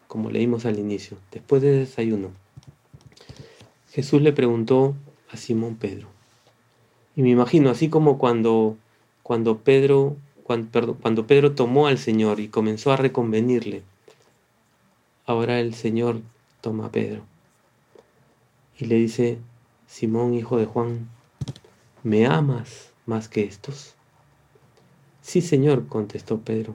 como 0.08 0.30
leímos 0.30 0.64
al 0.64 0.78
inicio, 0.78 1.18
después 1.30 1.60
de 1.60 1.72
ese 1.72 1.90
desayuno, 1.90 2.30
Jesús 3.90 4.22
le 4.22 4.32
preguntó 4.32 4.96
a 5.30 5.36
Simón 5.36 5.76
Pedro, 5.76 6.08
y 7.14 7.20
me 7.20 7.28
imagino, 7.28 7.68
así 7.68 7.90
como 7.90 8.16
cuando, 8.16 8.78
cuando, 9.22 9.58
Pedro, 9.58 10.16
cuando, 10.42 10.96
cuando 11.02 11.26
Pedro 11.26 11.52
tomó 11.52 11.86
al 11.86 11.98
Señor 11.98 12.40
y 12.40 12.48
comenzó 12.48 12.92
a 12.92 12.96
reconvenirle, 12.96 13.82
ahora 15.26 15.60
el 15.60 15.74
Señor 15.74 16.22
toma 16.62 16.86
a 16.86 16.92
Pedro 16.92 17.24
y 18.78 18.86
le 18.86 18.94
dice, 18.94 19.36
Simón, 19.86 20.32
hijo 20.32 20.56
de 20.56 20.64
Juan, 20.64 21.10
¿me 22.02 22.26
amas 22.26 22.92
más 23.06 23.28
que 23.28 23.44
estos? 23.44 23.94
Sí, 25.20 25.40
Señor, 25.40 25.86
contestó 25.86 26.40
Pedro, 26.40 26.74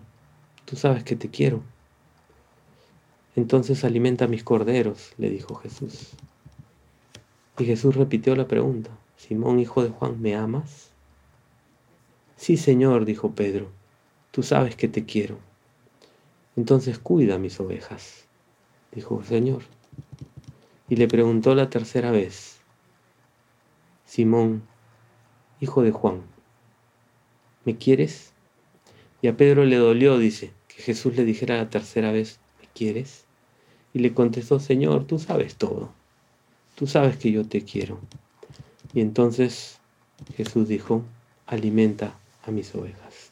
tú 0.65 0.75
sabes 0.75 1.03
que 1.03 1.15
te 1.15 1.29
quiero. 1.29 1.61
Entonces 3.35 3.83
alimenta 3.83 4.27
mis 4.27 4.43
corderos, 4.43 5.13
le 5.17 5.29
dijo 5.29 5.55
Jesús. 5.55 6.11
Y 7.59 7.65
Jesús 7.65 7.95
repitió 7.95 8.35
la 8.35 8.47
pregunta, 8.47 8.91
Simón, 9.17 9.59
hijo 9.59 9.83
de 9.83 9.89
Juan, 9.89 10.21
¿me 10.21 10.35
amas? 10.35 10.91
Sí, 12.35 12.55
Señor, 12.55 13.05
dijo 13.05 13.31
Pedro, 13.31 13.69
tú 14.31 14.43
sabes 14.43 14.75
que 14.75 14.87
te 14.87 15.05
quiero. 15.05 15.39
Entonces 16.55 16.99
cuida 16.99 17.37
mis 17.37 17.59
ovejas, 17.59 18.25
dijo 18.93 19.19
el 19.19 19.25
Señor. 19.25 19.63
Y 20.89 20.95
le 20.95 21.07
preguntó 21.07 21.53
la 21.53 21.69
tercera 21.69 22.11
vez, 22.11 22.57
Simón, 24.05 24.63
hijo 25.59 25.81
de 25.81 25.91
Juan, 25.91 26.21
¿me 27.65 27.77
quieres? 27.77 28.31
Y 29.21 29.27
a 29.27 29.35
Pedro 29.35 29.65
le 29.65 29.77
dolió, 29.77 30.17
dice, 30.17 30.51
que 30.67 30.81
Jesús 30.81 31.15
le 31.15 31.25
dijera 31.25 31.57
la 31.57 31.69
tercera 31.69 32.11
vez, 32.11 32.39
¿me 32.61 32.67
quieres? 32.73 33.25
Y 33.93 33.99
le 33.99 34.13
contestó, 34.13 34.59
Señor, 34.59 35.05
tú 35.05 35.19
sabes 35.19 35.55
todo, 35.55 35.91
tú 36.75 36.87
sabes 36.87 37.17
que 37.17 37.31
yo 37.31 37.45
te 37.45 37.63
quiero. 37.63 37.99
Y 38.93 39.01
entonces 39.01 39.79
Jesús 40.35 40.67
dijo, 40.67 41.03
alimenta 41.45 42.17
a 42.45 42.51
mis 42.51 42.73
ovejas. 42.75 43.31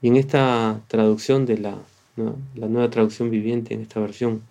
Y 0.00 0.08
en 0.08 0.16
esta 0.16 0.80
traducción 0.88 1.46
de 1.46 1.58
la, 1.58 1.78
la 2.54 2.68
nueva 2.68 2.90
traducción 2.90 3.30
viviente, 3.30 3.74
en 3.74 3.82
esta 3.82 4.00
versión, 4.00 4.42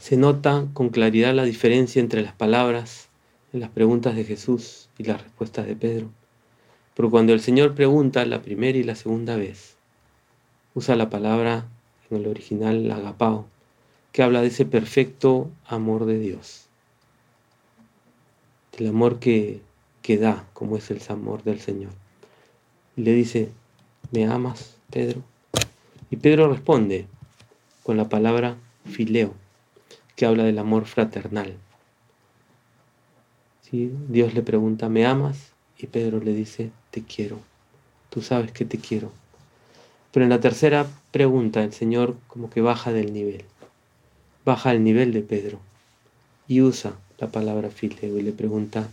se 0.00 0.16
nota 0.16 0.66
con 0.72 0.90
claridad 0.90 1.34
la 1.34 1.44
diferencia 1.44 2.00
entre 2.00 2.22
las 2.22 2.32
palabras 2.32 3.07
en 3.52 3.60
las 3.60 3.70
preguntas 3.70 4.14
de 4.16 4.24
Jesús 4.24 4.88
y 4.98 5.04
las 5.04 5.22
respuestas 5.22 5.66
de 5.66 5.76
Pedro. 5.76 6.10
Pero 6.94 7.10
cuando 7.10 7.32
el 7.32 7.40
Señor 7.40 7.74
pregunta 7.74 8.24
la 8.26 8.42
primera 8.42 8.76
y 8.76 8.82
la 8.82 8.94
segunda 8.94 9.36
vez, 9.36 9.76
usa 10.74 10.96
la 10.96 11.10
palabra 11.10 11.66
en 12.10 12.18
el 12.18 12.26
original 12.26 12.90
agapao, 12.90 13.46
que 14.12 14.22
habla 14.22 14.42
de 14.42 14.48
ese 14.48 14.64
perfecto 14.64 15.50
amor 15.66 16.06
de 16.06 16.18
Dios 16.18 16.68
el 18.78 18.88
amor 18.88 19.18
que, 19.18 19.60
que 20.02 20.18
da, 20.18 20.44
como 20.52 20.76
es 20.76 20.90
el 20.90 21.00
amor 21.08 21.42
del 21.42 21.60
Señor. 21.60 21.90
Y 22.96 23.02
le 23.02 23.12
dice, 23.12 23.50
¿me 24.12 24.26
amas, 24.26 24.76
Pedro? 24.90 25.22
Y 26.10 26.16
Pedro 26.16 26.48
responde 26.48 27.06
con 27.82 27.96
la 27.96 28.08
palabra 28.08 28.56
fileo, 28.84 29.34
que 30.16 30.26
habla 30.26 30.44
del 30.44 30.58
amor 30.58 30.86
fraternal. 30.86 31.54
Dios 33.70 34.34
le 34.34 34.42
pregunta, 34.42 34.88
¿me 34.88 35.04
amas? 35.04 35.52
Y 35.78 35.86
Pedro 35.88 36.20
le 36.20 36.32
dice, 36.32 36.70
te 36.90 37.02
quiero. 37.02 37.38
Tú 38.08 38.22
sabes 38.22 38.50
que 38.52 38.64
te 38.64 38.78
quiero. 38.78 39.12
Pero 40.10 40.24
en 40.24 40.30
la 40.30 40.40
tercera 40.40 40.86
pregunta 41.10 41.62
el 41.62 41.72
Señor 41.72 42.16
como 42.28 42.48
que 42.48 42.62
baja 42.62 42.92
del 42.92 43.12
nivel. 43.12 43.44
Baja 44.44 44.72
el 44.72 44.82
nivel 44.82 45.12
de 45.12 45.20
Pedro 45.20 45.60
y 46.46 46.62
usa 46.62 46.94
la 47.18 47.28
palabra 47.28 47.68
fileo 47.68 48.16
y 48.18 48.22
le 48.22 48.32
pregunta, 48.32 48.88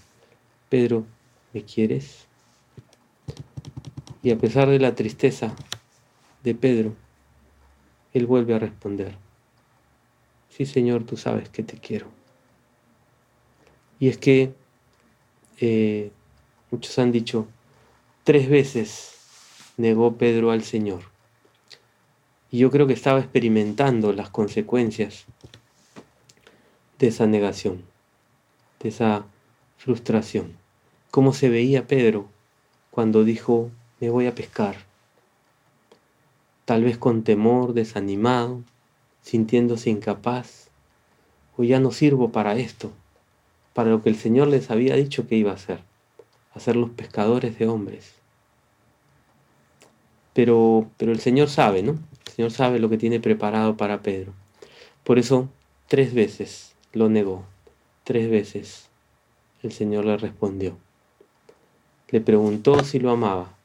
Pedro, 0.67 1.05
¿me 1.53 1.63
quieres? 1.63 2.25
Y 4.21 4.31
a 4.31 4.37
pesar 4.37 4.69
de 4.69 4.79
la 4.79 4.95
tristeza 4.95 5.55
de 6.43 6.53
Pedro, 6.53 6.93
él 8.13 8.25
vuelve 8.25 8.55
a 8.55 8.59
responder, 8.59 9.15
sí 10.49 10.65
Señor, 10.65 11.05
tú 11.05 11.15
sabes 11.15 11.47
que 11.49 11.63
te 11.63 11.77
quiero. 11.77 12.07
Y 13.99 14.09
es 14.09 14.17
que 14.17 14.53
eh, 15.59 16.11
muchos 16.71 16.97
han 16.99 17.11
dicho, 17.11 17.47
tres 18.23 18.49
veces 18.49 19.15
negó 19.77 20.15
Pedro 20.15 20.51
al 20.51 20.63
Señor. 20.63 21.01
Y 22.51 22.59
yo 22.59 22.71
creo 22.71 22.87
que 22.87 22.93
estaba 22.93 23.19
experimentando 23.19 24.13
las 24.13 24.29
consecuencias 24.29 25.25
de 26.99 27.07
esa 27.07 27.25
negación 27.27 27.83
de 28.85 28.89
esa 28.89 29.25
frustración. 29.77 30.57
Cómo 31.09 31.33
se 31.33 31.49
veía 31.49 31.87
Pedro 31.87 32.27
cuando 32.91 33.23
dijo, 33.23 33.71
me 33.99 34.11
voy 34.11 34.27
a 34.27 34.35
pescar. 34.35 34.75
Tal 36.65 36.83
vez 36.83 36.97
con 36.97 37.23
temor, 37.23 37.73
desanimado, 37.73 38.63
sintiéndose 39.23 39.89
incapaz, 39.89 40.69
o 41.57 41.63
ya 41.63 41.79
no 41.79 41.91
sirvo 41.91 42.31
para 42.31 42.57
esto, 42.57 42.91
para 43.75 43.89
lo 43.89 44.01
que 44.01 44.07
el 44.07 44.15
Señor 44.15 44.47
les 44.47 44.71
había 44.71 44.95
dicho 44.95 45.27
que 45.27 45.35
iba 45.35 45.51
a 45.51 45.55
hacer, 45.55 45.81
hacer 46.53 46.77
los 46.77 46.91
pescadores 46.91 47.59
de 47.59 47.67
hombres. 47.67 48.13
Pero, 50.33 50.89
pero 50.95 51.11
el 51.11 51.19
Señor 51.19 51.49
sabe, 51.49 51.83
¿no? 51.83 51.91
El 52.25 52.33
Señor 52.33 52.51
sabe 52.51 52.79
lo 52.79 52.89
que 52.89 52.97
tiene 52.97 53.19
preparado 53.19 53.75
para 53.75 54.01
Pedro. 54.01 54.31
Por 55.03 55.19
eso, 55.19 55.49
tres 55.89 56.13
veces 56.13 56.73
lo 56.93 57.09
negó. 57.09 57.43
Tres 58.05 58.29
veces 58.29 58.87
el 59.61 59.73
Señor 59.73 60.05
le 60.05 60.15
respondió. 60.15 60.77
Le 62.11 62.21
preguntó 62.21 62.81
si 62.81 62.99
lo 62.99 63.11
amaba 63.11 63.57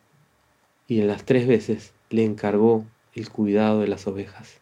y 0.89 1.01
en 1.01 1.07
las 1.07 1.25
tres 1.25 1.47
veces 1.47 1.93
le 2.11 2.25
encargó 2.25 2.85
el 3.15 3.31
cuidado 3.31 3.81
de 3.81 3.87
las 3.87 4.09
ovejas. 4.09 4.55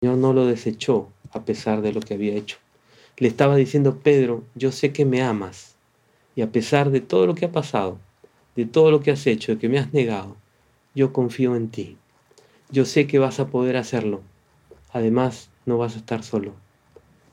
El 0.00 0.08
Señor 0.08 0.16
no 0.16 0.32
lo 0.32 0.46
desechó 0.46 1.10
a 1.32 1.44
pesar 1.44 1.82
de 1.82 1.92
lo 1.92 2.00
que 2.00 2.14
había 2.14 2.32
hecho. 2.32 2.56
Le 3.18 3.28
estaba 3.28 3.56
diciendo, 3.56 4.00
Pedro, 4.02 4.44
yo 4.54 4.72
sé 4.72 4.92
que 4.92 5.04
me 5.04 5.22
amas 5.22 5.76
y 6.34 6.42
a 6.42 6.52
pesar 6.52 6.90
de 6.90 7.00
todo 7.00 7.26
lo 7.26 7.34
que 7.34 7.46
ha 7.46 7.52
pasado, 7.52 7.98
de 8.54 8.66
todo 8.66 8.90
lo 8.90 9.00
que 9.00 9.10
has 9.10 9.26
hecho, 9.26 9.52
de 9.52 9.58
que 9.58 9.68
me 9.68 9.78
has 9.78 9.92
negado, 9.92 10.36
yo 10.94 11.12
confío 11.12 11.56
en 11.56 11.68
ti. 11.68 11.96
Yo 12.70 12.84
sé 12.84 13.06
que 13.06 13.18
vas 13.18 13.40
a 13.40 13.48
poder 13.48 13.76
hacerlo. 13.76 14.20
Además, 14.92 15.50
no 15.64 15.78
vas 15.78 15.94
a 15.94 15.98
estar 15.98 16.22
solo. 16.22 16.52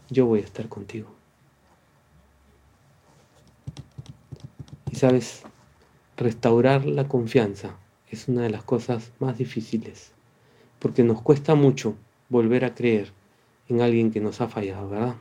Yo 0.10 0.26
voy 0.26 0.40
a 0.40 0.44
estar 0.44 0.70
contigo. 0.70 1.10
Y 4.92 4.96
sabes, 4.96 5.44
restaurar 6.18 6.86
la 6.86 7.08
confianza 7.08 7.76
es 8.10 8.28
una 8.28 8.44
de 8.44 8.52
las 8.52 8.64
cosas 8.64 9.12
más 9.20 9.38
difíciles, 9.38 10.12
porque 10.80 11.04
nos 11.04 11.22
cuesta 11.22 11.56
mucho 11.56 11.96
volver 12.30 12.64
a 12.64 12.76
creer 12.76 13.12
en 13.70 13.82
alguien 13.82 14.12
que 14.12 14.20
nos 14.20 14.40
ha 14.40 14.48
fallado, 14.48 14.90
¿verdad? 14.90 15.16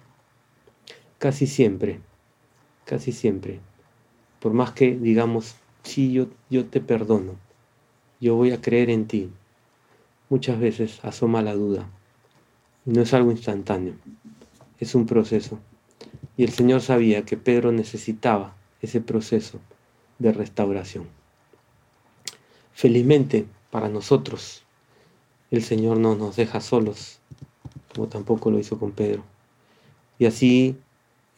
Casi 1.22 1.46
siempre, 1.46 2.00
casi 2.84 3.12
siempre, 3.12 3.60
por 4.40 4.54
más 4.54 4.72
que 4.72 4.96
digamos, 4.96 5.54
sí, 5.84 6.12
yo, 6.12 6.26
yo 6.50 6.66
te 6.66 6.80
perdono, 6.80 7.36
yo 8.20 8.34
voy 8.34 8.50
a 8.50 8.60
creer 8.60 8.90
en 8.90 9.06
ti, 9.06 9.30
muchas 10.30 10.58
veces 10.58 10.98
asoma 11.04 11.40
la 11.40 11.54
duda. 11.54 11.88
No 12.86 13.02
es 13.02 13.14
algo 13.14 13.30
instantáneo, 13.30 13.94
es 14.80 14.96
un 14.96 15.06
proceso. 15.06 15.60
Y 16.36 16.42
el 16.42 16.50
Señor 16.50 16.80
sabía 16.80 17.24
que 17.24 17.36
Pedro 17.36 17.70
necesitaba 17.70 18.56
ese 18.80 19.00
proceso 19.00 19.60
de 20.18 20.32
restauración. 20.32 21.06
Felizmente 22.72 23.46
para 23.70 23.88
nosotros, 23.88 24.64
el 25.52 25.62
Señor 25.62 25.98
no 25.98 26.16
nos 26.16 26.34
deja 26.34 26.60
solos, 26.60 27.20
como 27.94 28.08
tampoco 28.08 28.50
lo 28.50 28.58
hizo 28.58 28.76
con 28.80 28.90
Pedro. 28.90 29.22
Y 30.18 30.26
así 30.26 30.76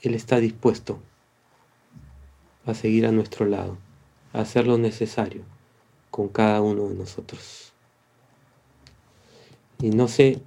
Él 0.03 0.15
está 0.15 0.39
dispuesto 0.39 1.01
a 2.67 2.75
seguir 2.75 3.07
a 3.07 3.13
nuestro 3.13 3.47
lado, 3.47 3.77
a 4.33 4.41
hacer 4.41 4.67
lo 4.67 4.79
necesario 4.79 5.43
con 6.11 6.29
cada 6.29 6.61
uno 6.61 6.89
de 6.89 6.95
nosotros. 6.95 7.73
Y 9.81 9.91
no 9.91 10.09
sé 10.09 10.41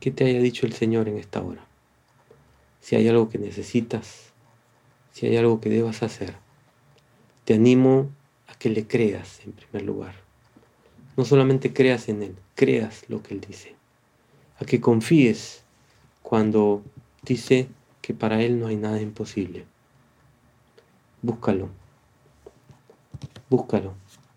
qué 0.00 0.10
te 0.10 0.24
haya 0.24 0.40
dicho 0.40 0.66
el 0.66 0.72
Señor 0.72 1.08
en 1.08 1.18
esta 1.18 1.42
hora. 1.42 1.64
Si 2.80 2.96
hay 2.96 3.08
algo 3.08 3.28
que 3.28 3.38
necesitas, 3.38 4.32
si 5.12 5.26
hay 5.26 5.36
algo 5.36 5.60
que 5.60 5.70
debas 5.70 6.02
hacer, 6.02 6.34
te 7.44 7.54
animo 7.54 8.10
a 8.46 8.54
que 8.54 8.70
le 8.70 8.86
creas 8.86 9.40
en 9.44 9.52
primer 9.52 9.82
lugar. 9.82 10.14
No 11.16 11.24
solamente 11.24 11.72
creas 11.72 12.08
en 12.08 12.22
Él, 12.22 12.34
creas 12.54 13.04
lo 13.08 13.22
que 13.22 13.34
Él 13.34 13.40
dice. 13.40 13.76
A 14.58 14.64
que 14.64 14.80
confíes 14.80 15.62
cuando 16.22 16.82
dice 17.22 17.68
que 18.04 18.12
para 18.12 18.42
Él 18.42 18.60
no 18.60 18.66
hay 18.66 18.76
nada 18.76 19.00
imposible. 19.00 19.64
Búscalo. 21.22 21.70
Búscalo. 23.48 23.94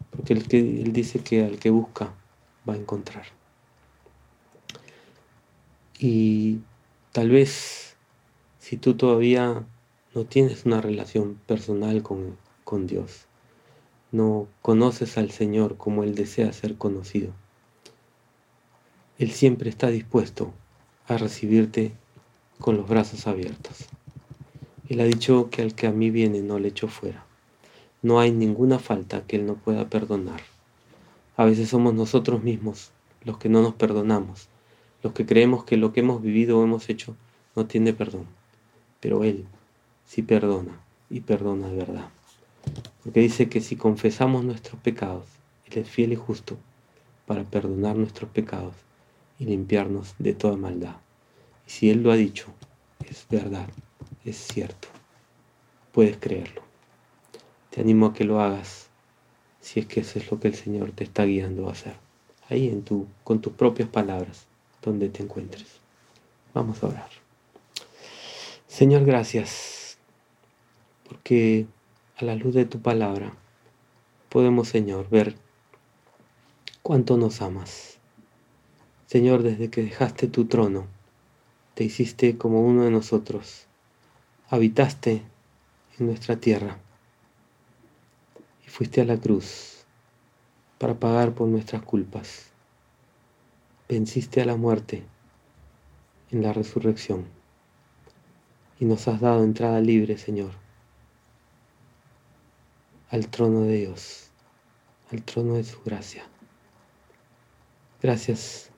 Porque 0.10 0.32
él, 0.32 0.94
dice 0.94 1.20
que 1.20 1.44
al 1.44 1.60
que 1.60 1.70
busca 1.70 2.14
va 2.68 2.76
a 2.76 2.78
encontrar. 2.78 3.26
Y 6.00 6.60
tal 7.12 7.30
vez 7.30 7.98
si 8.58 8.78
tú 8.78 8.94
todavía 8.94 9.66
no 10.16 10.24
tienes 10.24 10.66
una 10.66 10.80
relación 10.80 11.36
personal 11.46 12.04
con, 12.04 12.38
con 12.64 12.88
Dios, 12.88 13.26
no 14.14 14.48
conoces 14.62 15.18
al 15.18 15.32
Señor 15.32 15.76
como 15.76 16.06
Él 16.06 16.16
desea 16.16 16.54
ser 16.54 16.78
conocido, 16.78 17.34
Él 19.18 19.32
siempre 19.32 19.70
está 19.70 19.88
dispuesto 19.88 20.54
a 21.06 21.18
recibirte 21.18 21.92
con 22.60 22.78
los 22.78 22.88
brazos 22.88 23.28
abiertos. 23.28 23.88
Él 24.90 25.02
ha 25.02 25.04
dicho 25.04 25.50
que 25.50 25.62
al 25.62 25.76
que 25.76 25.88
a 25.88 25.92
mí 25.92 26.10
viene 26.10 26.42
no 26.42 26.60
le 26.60 26.70
echo 26.70 26.88
fuera. 26.88 27.26
No 28.02 28.20
hay 28.20 28.32
ninguna 28.32 28.80
falta 28.80 29.26
que 29.26 29.36
Él 29.36 29.46
no 29.46 29.56
pueda 29.56 29.90
perdonar. 29.90 30.42
A 31.36 31.46
veces 31.46 31.70
somos 31.70 31.94
nosotros 31.94 32.42
mismos 32.44 32.92
los 33.24 33.38
que 33.38 33.50
no 33.50 33.62
nos 33.62 33.74
perdonamos, 33.74 34.48
los 35.04 35.14
que 35.14 35.26
creemos 35.26 35.66
que 35.66 35.78
lo 35.78 35.92
que 35.92 36.00
hemos 36.00 36.22
vivido 36.22 36.60
o 36.60 36.64
hemos 36.64 36.90
hecho 36.90 37.16
no 37.56 37.66
tiene 37.66 37.94
perdón. 37.94 38.26
Pero 39.00 39.24
Él 39.24 39.46
sí 40.06 40.22
perdona 40.22 40.80
y 41.10 41.22
perdona 41.22 41.68
de 41.68 41.76
verdad. 41.76 42.10
Porque 43.04 43.20
dice 43.20 43.50
que 43.50 43.62
si 43.62 43.76
confesamos 43.76 44.46
nuestros 44.46 44.80
pecados, 44.82 45.26
Él 45.66 45.80
es 45.80 45.90
fiel 45.90 46.14
y 46.14 46.16
justo 46.16 46.58
para 47.26 47.44
perdonar 47.44 47.98
nuestros 47.98 48.30
pecados 48.30 48.74
y 49.38 49.46
limpiarnos 49.46 50.16
de 50.18 50.34
toda 50.34 50.56
maldad. 50.56 50.96
Si 51.68 51.92
Él 51.92 52.02
lo 52.02 52.12
ha 52.12 52.16
dicho, 52.16 52.48
es 53.06 53.28
verdad, 53.30 53.68
es 54.26 54.38
cierto. 54.38 54.88
Puedes 55.92 56.18
creerlo. 56.18 56.64
Te 57.70 57.82
animo 57.82 58.08
a 58.08 58.14
que 58.14 58.24
lo 58.24 58.42
hagas 58.42 58.88
si 59.60 59.82
es 59.82 59.86
que 59.86 60.00
eso 60.00 60.18
es 60.18 60.32
lo 60.32 60.40
que 60.40 60.48
el 60.48 60.56
Señor 60.56 60.94
te 60.94 61.04
está 61.04 61.26
guiando 61.26 61.68
a 61.68 61.74
hacer. 61.74 61.96
Ahí 62.50 62.70
en 62.70 62.84
tu, 62.84 63.06
con 63.26 63.42
tus 63.42 63.52
propias 63.54 63.90
palabras, 63.90 64.48
donde 64.82 65.10
te 65.10 65.22
encuentres. 65.22 65.68
Vamos 66.54 66.82
a 66.82 66.88
orar. 66.88 67.10
Señor, 68.68 69.04
gracias, 69.04 69.98
porque 71.08 71.68
a 72.16 72.24
la 72.24 72.36
luz 72.36 72.56
de 72.56 72.66
tu 72.66 72.82
palabra 72.82 73.34
podemos, 74.30 74.70
Señor, 74.70 75.10
ver 75.10 75.36
cuánto 76.82 77.18
nos 77.18 77.42
amas. 77.42 78.00
Señor, 79.06 79.44
desde 79.44 79.70
que 79.70 79.84
dejaste 79.84 80.28
tu 80.28 80.46
trono, 80.46 80.88
te 81.78 81.84
hiciste 81.84 82.40
como 82.40 82.62
uno 82.62 82.86
de 82.86 82.90
nosotros, 82.90 83.68
habitaste 84.50 85.22
en 86.00 86.08
nuestra 86.08 86.38
tierra 86.38 86.80
y 88.66 88.70
fuiste 88.72 89.00
a 89.02 89.06
la 89.06 89.20
cruz 89.20 89.86
para 90.80 90.96
pagar 90.96 91.36
por 91.36 91.48
nuestras 91.48 91.84
culpas. 91.84 92.48
Venciste 93.88 94.42
a 94.42 94.46
la 94.46 94.56
muerte 94.56 95.04
en 96.32 96.42
la 96.42 96.52
resurrección 96.52 97.26
y 98.80 98.86
nos 98.86 99.08
has 99.08 99.22
dado 99.22 99.44
entrada 99.44 99.80
libre, 99.80 100.18
Señor, 100.18 100.54
al 103.12 103.28
trono 103.28 103.62
de 103.62 103.78
Dios, 103.82 104.32
al 105.12 105.22
trono 105.22 105.54
de 105.54 105.64
su 105.64 105.80
gracia. 105.84 106.24
Gracias, 108.02 108.72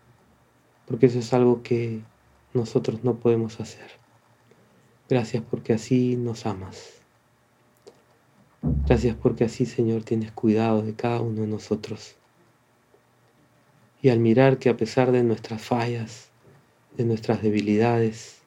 porque 0.85 1.05
eso 1.05 1.19
es 1.19 1.33
algo 1.33 1.63
que 1.63 2.01
nosotros 2.59 3.03
no 3.03 3.15
podemos 3.15 3.59
hacer. 3.59 3.89
Gracias 5.09 5.43
porque 5.49 5.73
así 5.73 6.15
nos 6.15 6.45
amas. 6.45 7.01
Gracias 8.61 9.15
porque 9.15 9.45
así, 9.45 9.65
Señor, 9.65 10.03
tienes 10.03 10.31
cuidado 10.31 10.81
de 10.81 10.93
cada 10.93 11.21
uno 11.21 11.41
de 11.41 11.47
nosotros. 11.47 12.15
Y 14.01 14.09
al 14.09 14.19
mirar 14.19 14.59
que 14.59 14.69
a 14.69 14.77
pesar 14.77 15.11
de 15.11 15.23
nuestras 15.23 15.61
fallas, 15.61 16.29
de 16.95 17.05
nuestras 17.05 17.41
debilidades, 17.41 18.39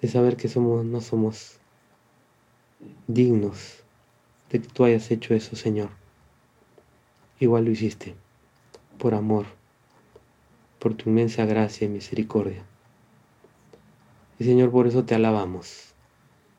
de 0.00 0.08
saber 0.08 0.36
que 0.36 0.48
somos, 0.48 0.84
no 0.84 1.00
somos 1.00 1.58
dignos 3.06 3.82
de 4.50 4.60
que 4.60 4.68
tú 4.68 4.84
hayas 4.84 5.10
hecho 5.10 5.34
eso, 5.34 5.56
Señor. 5.56 5.90
Igual 7.40 7.64
lo 7.64 7.70
hiciste, 7.70 8.14
por 8.98 9.14
amor, 9.14 9.46
por 10.82 10.94
tu 10.94 11.10
inmensa 11.10 11.46
gracia 11.46 11.84
y 11.84 11.88
misericordia. 11.88 12.64
Y 14.40 14.44
Señor, 14.44 14.72
por 14.72 14.88
eso 14.88 15.04
te 15.04 15.14
alabamos 15.14 15.94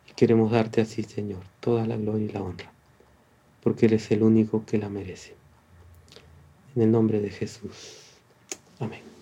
y 0.09 0.13
queremos 0.13 0.49
darte 0.49 0.79
así, 0.79 1.03
Señor, 1.03 1.41
toda 1.59 1.85
la 1.85 1.97
gloria 1.97 2.27
y 2.27 2.31
la 2.31 2.41
honra, 2.41 2.71
porque 3.61 3.87
eres 3.87 4.09
el 4.11 4.23
único 4.23 4.63
que 4.65 4.77
la 4.77 4.87
merece. 4.87 5.35
En 6.73 6.83
el 6.83 6.91
nombre 6.91 7.19
de 7.19 7.31
Jesús. 7.31 7.99
Amén. 8.79 9.12